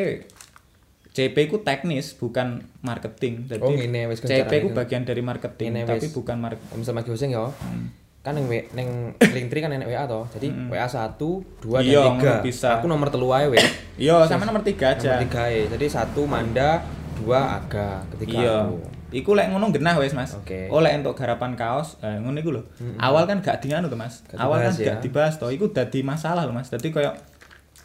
[1.10, 2.48] CP ku teknis bukan
[2.82, 6.12] marketing jadi Oh, ngene, wes kan CP ku bagian dari marketing Ngene, tapi wes.
[6.12, 7.46] bukan marketing Misal magi hoseng ya.
[7.46, 7.94] Hmm.
[8.20, 8.90] Kan yang W- neng
[9.36, 10.26] Linktree kan enek WA toh.
[10.30, 11.16] Jadi WA 1,
[11.62, 12.18] 2 Iya, dan 3.
[12.18, 12.70] ngono bisa.
[12.76, 13.62] Aku nomor telu ae wes.
[13.96, 15.64] iya sama nomor tiga aja Nomor 3 ya.
[15.70, 16.70] Jadi 1 Manda,
[17.16, 18.78] 2 Aga, ketiga iya aku.
[19.14, 20.34] Iku lek ngono genah wes mas.
[20.34, 20.68] Oke.
[20.68, 22.66] Oh lek untuk garapan kaos, eh, ngono iku lho.
[22.98, 24.26] Awal kan gak dianu tuh mas.
[24.26, 24.86] Gak Awal kan ya.
[24.90, 25.48] gak dibahas toh.
[25.48, 26.68] Iku dadi masalah lho mas.
[26.68, 27.14] Dadi koyo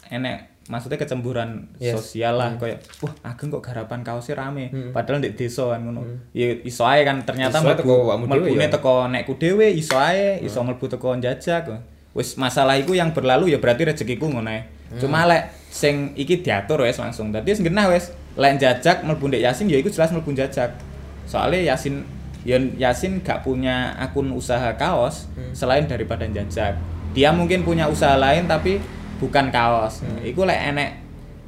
[0.07, 1.97] enek maksudnya kecemburuan Yes.
[1.97, 4.89] sosial lah koyo wah ageng kok garapan kaosnya rame Hmm.
[4.89, 8.69] padahal di desa kan ngono ya iso ae kan ternyata mlebune ya.
[8.69, 8.73] Hmm.
[8.73, 11.73] teko nekku dhewe iso ae iso mlebu teko njajak
[12.11, 14.97] wis masalah iku yang berlalu ya berarti rezekiku ngono ae Hmm.
[14.99, 19.41] cuma lek sing iki diatur wis langsung dadi wis genah wis lek njajak mlebu ndek
[19.41, 20.69] Yasin ya iku jelas mlebu njajak
[21.29, 22.01] soalnya Yasin
[22.41, 25.53] ya Yasin gak punya akun usaha kaos Hmm.
[25.53, 26.73] selain daripada njajak
[27.11, 28.77] dia mungkin punya usaha lain tapi
[29.17, 30.01] bukan kaos.
[30.01, 30.21] Hmm.
[30.21, 30.89] Iku lek enek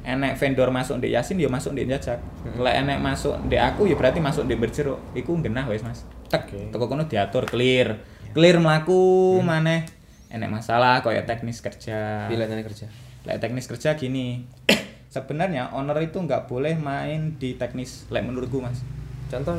[0.02, 2.18] enek vendor masuk di Yasin ya masuk di jajak.
[2.42, 2.58] Hmm.
[2.60, 4.98] Lek enek masuk di aku ya berarti masuk di berjeruk.
[5.14, 6.02] Iku genah wes Mas.
[6.28, 6.60] Tek, Oke.
[6.68, 8.02] teko kono diatur clear.
[8.34, 9.46] Clear mlaku Hmm.
[9.48, 9.86] maneh.
[10.28, 12.26] Enek masalah kayak teknis kerja.
[12.26, 12.86] pilihannya kerja
[13.22, 14.42] Lek teknis kerja gini.
[15.14, 18.82] Sebenarnya owner itu nggak boleh main di teknis lek menurutku Mas.
[19.32, 19.54] Contoh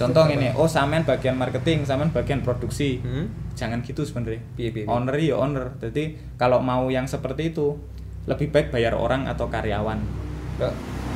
[0.00, 3.00] Contoh ini, oh sampean bagian marketing, sampean bagian produksi.
[3.04, 3.52] hmm?
[3.52, 4.40] Jangan gitu sebenarnya.
[4.88, 5.76] Owner ya owner.
[5.80, 7.76] Jadi kalau mau yang seperti itu
[8.28, 10.00] lebih baik bayar orang atau karyawan.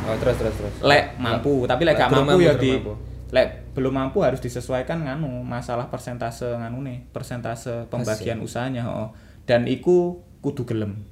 [0.03, 2.95] Oh terus terus terus Lek mampu, tapi lek gak Belum mampu ya di mampu.
[3.33, 9.09] lek belum mampu harus disesuaikan nganu masalah persentase nganu nih, persentase pembagian usahanya, oh.
[9.49, 11.07] Dan iku kudu gelem.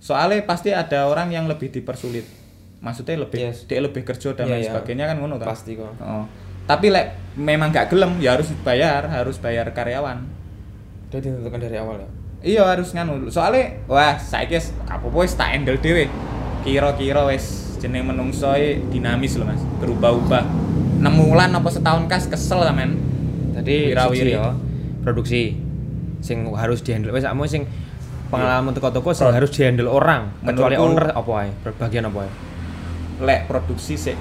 [0.00, 2.24] Soalnya pasti ada orang yang lebih dipersulit.
[2.84, 3.64] Maksudnya lebih Yes.
[3.64, 4.68] dia lebih kerja dan Iya, lain iya.
[4.70, 5.46] sebagainya kan ngono kan.
[5.48, 5.88] Pasti kok.
[5.98, 6.28] Oh.
[6.64, 10.20] Tapi lek memang gak gelem ya harus bayar, harus bayar karyawan.
[11.04, 12.08] udah ditentukan dari awal ya
[12.42, 13.30] Iya harus nganu.
[13.30, 16.10] Soalnya wah saiki wis apa-apa wis tak handle dhewe.
[16.60, 17.44] Kira-kira wis
[17.78, 20.42] jeneng menungso e dinamis loh Mas, berubah-ubah.
[20.98, 22.96] 6 bulan apa setahun kas kesel sampean.
[23.54, 24.34] tadi Wirawiri.
[24.34, 24.50] ya
[25.00, 25.54] produksi
[26.18, 27.62] sing harus dihandle wis kamu sing
[28.26, 32.30] pengalaman toko-toko sing Pro- harus dihandle orang kecuali owner apa ae bagian apa ae
[33.16, 34.18] Lek produksi sik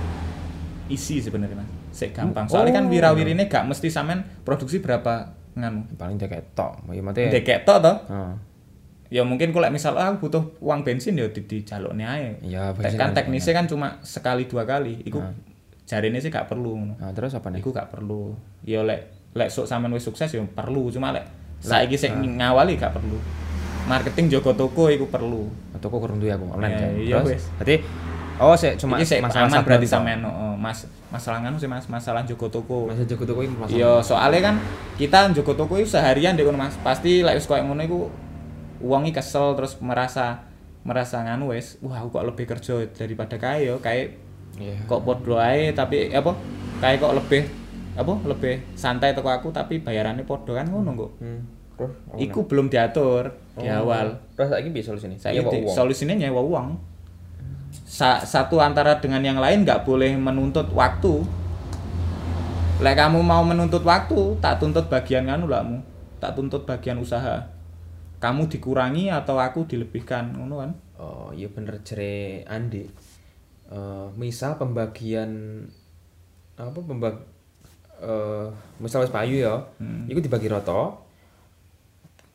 [0.85, 1.69] isi sebenarnya Mas.
[1.91, 2.45] Sik gampang.
[2.45, 2.91] Soalnya kan Oh.
[2.91, 5.85] wirawirine gak mesti sampean produksi berapa nganu.
[5.95, 7.97] paling deket tok ya mate Dekek tok toh.
[8.07, 8.33] Heeh.
[9.09, 12.41] Ya mungkin kalau misal ah, aku butuh uang bensin ya di dijalukne ae.
[12.41, 15.01] Iya, Tek- bensin kan harus teknisnya kan cuma sekali dua kali.
[15.03, 15.33] Iku Nah.
[15.83, 16.93] jarine sih gak perlu ngono.
[16.95, 17.61] Nah, terus apa nih?
[17.61, 18.33] Iku gak perlu.
[18.63, 21.25] Ya lek lek sok sampean wis sukses ya perlu, cuma lek
[21.59, 23.17] saiki sik ngawali gak perlu.
[23.83, 25.45] Marketing jogo toko iku perlu.
[25.75, 26.91] Toko kurang duwe aku online Ya, kan.
[26.95, 27.75] iya, Terus berarti
[28.35, 29.93] oh sik cuma Iki sik masalah aman berarti tok.
[29.93, 32.87] sampean oh, Mas masalah nganu sih Mas, masalah jogo toko.
[32.87, 33.75] Masa jogo toko iki masalah.
[33.75, 34.55] Iya, soalnya kan
[34.95, 36.73] kita jogo toko itu seharian deh Mas.
[36.79, 37.99] Pasti lek wis koyo ngono iku
[38.79, 40.41] uangnya kesel terus merasa
[40.81, 44.19] merasa nganu wis, wah aku kok lebih kerja daripada kae yo, kae
[44.53, 44.83] Iya.
[44.83, 46.29] kok podo ae tapi apa
[46.77, 47.41] kayak kok lebih
[47.93, 51.41] apa lebih santai teko aku tapi bayarannya podo kan ngono kok Hmm.
[51.73, 53.81] Terus iku belum diatur di Oh.
[53.81, 55.17] awal Terus saiki piye solusine?
[55.17, 55.73] di- uang.
[55.73, 56.67] solusinya nyewa uang
[57.93, 61.21] Sa- satu antara dengan yang lain nggak boleh menuntut waktu
[62.81, 65.77] lek kamu mau menuntut waktu tak tuntut bagian kanu lakmu
[66.17, 67.45] tak tuntut bagian usaha
[68.17, 72.87] kamu dikurangi atau aku dilebihkan ngono kan Oh, iya bener jere Andi.
[73.67, 75.59] Eh, misal pembagian
[76.55, 77.17] apa pembag
[77.99, 78.47] eh
[78.79, 80.07] misal wis payu ya, Hmm.
[80.07, 80.95] iku dibagi rata.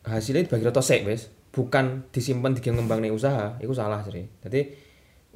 [0.04, 4.28] Hasilnya dibagi rata sik wis, bukan disimpan di ngembang usaha, iku salah jere.
[4.44, 4.61] Jadi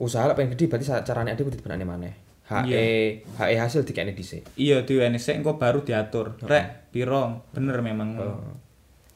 [0.00, 2.14] usaha lek pengen gede berarti carane ade kudu dibenane maneh.
[2.52, 4.44] HE HE hasil dikene dhisik.
[4.60, 6.36] iya diweni sik engko baru diatur.
[6.42, 7.48] Rek piro?
[7.54, 8.18] Bener memang.
[8.18, 8.40] Oh.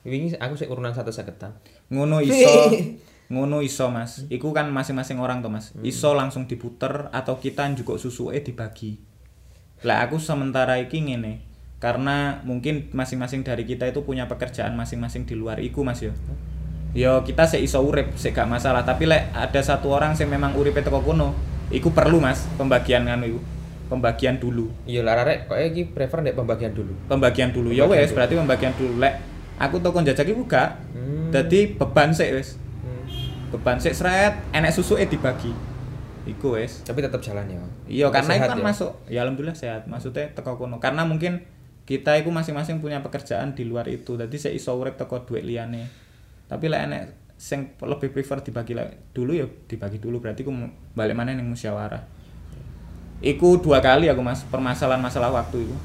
[0.07, 1.53] Wingi aku sik urunan 150-an.
[1.91, 2.70] ngono iso.
[3.27, 4.24] Ngono iso mas.
[4.31, 5.74] Iku kan masing-masing orang tuh mas.
[5.83, 9.03] Iso langsung diputer atau kita juga susuke dibagi.
[9.83, 11.43] Lah aku sementara iki ngene.
[11.77, 16.16] Karena mungkin masing-masing dari kita itu punya pekerjaan masing-masing di luar iku mas yo
[16.97, 18.82] yo kita sih iso urip sih gak masalah.
[18.82, 21.36] Tapi lek ada satu orang sing memang uripe teko kono
[21.68, 23.40] iku perlu mas pembagian nganu iku
[23.86, 24.72] pembagian dulu.
[24.88, 26.97] Iya lah arek kok iki prefer nek pembagian dulu.
[27.07, 27.68] pembagian dulu.
[27.70, 28.97] Ya wes berarti pembagian dulu.
[28.97, 29.20] Lek
[29.61, 31.28] aku toko jajak iku gak Hmm.
[31.28, 32.57] jadi beban sih wes.
[32.80, 33.05] Hmm.
[33.53, 35.53] beban sik sret enek susuke dibagi.
[36.26, 37.62] Iku wis Tapi tetap jalan ya.
[37.86, 38.64] iya karena itu kan ya?
[38.64, 39.86] masuk ya alhamdulillah sehat.
[39.86, 40.80] Maksudnya teko kono.
[40.80, 41.44] Karena mungkin
[41.86, 44.18] kita itu masing-masing punya pekerjaan di luar itu.
[44.18, 45.86] Jadi saya iso urip teko duit liyane
[46.47, 50.22] tapi lah enek sing lebih prefer dibagi lah dulu ya dibagi dulu.
[50.22, 50.53] Berarti aku
[50.97, 52.03] balik mana ning musyawarah.
[53.20, 55.76] Iku dua kali aku mas permasalahan masalah waktu itu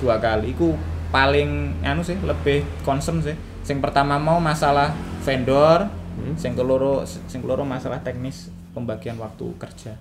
[0.00, 0.54] dua kali.
[0.54, 0.74] Iku
[1.10, 3.34] paling anu sih lebih concern sih.
[3.66, 6.36] Sing pertama mau masalah vendor Hmm.
[6.36, 9.96] sing keloro sing keloro masalah teknis pembagian waktu kerja.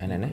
[0.00, 0.32] Enek-enek.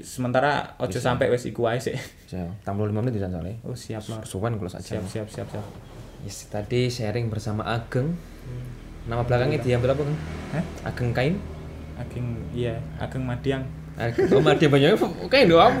[0.00, 1.02] Sementara ojo Bisa.
[1.02, 3.58] sampai wes iku ae sih Saya 85 menit bisa soalnya.
[3.62, 4.94] oh siap lor Suwan kalau saja.
[4.94, 5.66] siap siap siap siap
[6.20, 8.12] Yes, tadi sharing bersama Ageng.
[9.08, 10.18] Nama belakangnya diambil apa, Kang?
[10.52, 10.64] Hah?
[10.86, 11.34] Ageng Kain.
[11.96, 13.60] ageng iya ageng madiang
[13.92, 14.96] Ageng oh, Madia banyak
[15.28, 15.76] kain doang.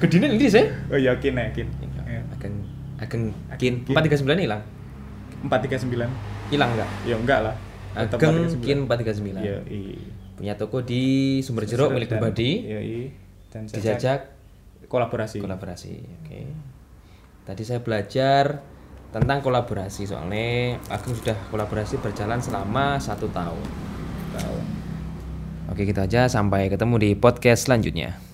[0.00, 0.64] Gedine ndi sih?
[0.88, 2.54] oh iya yakin yakin Ageng Ageng
[2.98, 3.24] Ageng
[3.56, 3.94] Kin Kin.
[3.94, 4.60] 439 hilang.
[5.40, 6.08] empat tiga sembilan
[6.48, 6.88] Hilang enggak?
[7.02, 7.54] ya enggak lah
[7.92, 8.64] Ageng 439.
[8.64, 9.40] Kin 439.
[9.40, 9.96] iya iya
[10.32, 11.02] Punya toko di
[11.40, 12.64] Sumber Jeruk milik pribadi.
[12.64, 13.08] iya iya
[13.52, 14.32] dan Dijajak
[14.88, 15.94] kolaborasi kolaborasi.
[16.24, 16.48] Oke.
[17.44, 18.64] Tadi saya belajar
[19.12, 23.66] tentang kolaborasi soalnya Ageng sudah kolaborasi berjalan selama satu tahun.
[24.32, 24.58] Tahu.
[25.68, 28.31] Oke gitu aja sampai ketemu di podcast selanjutnya.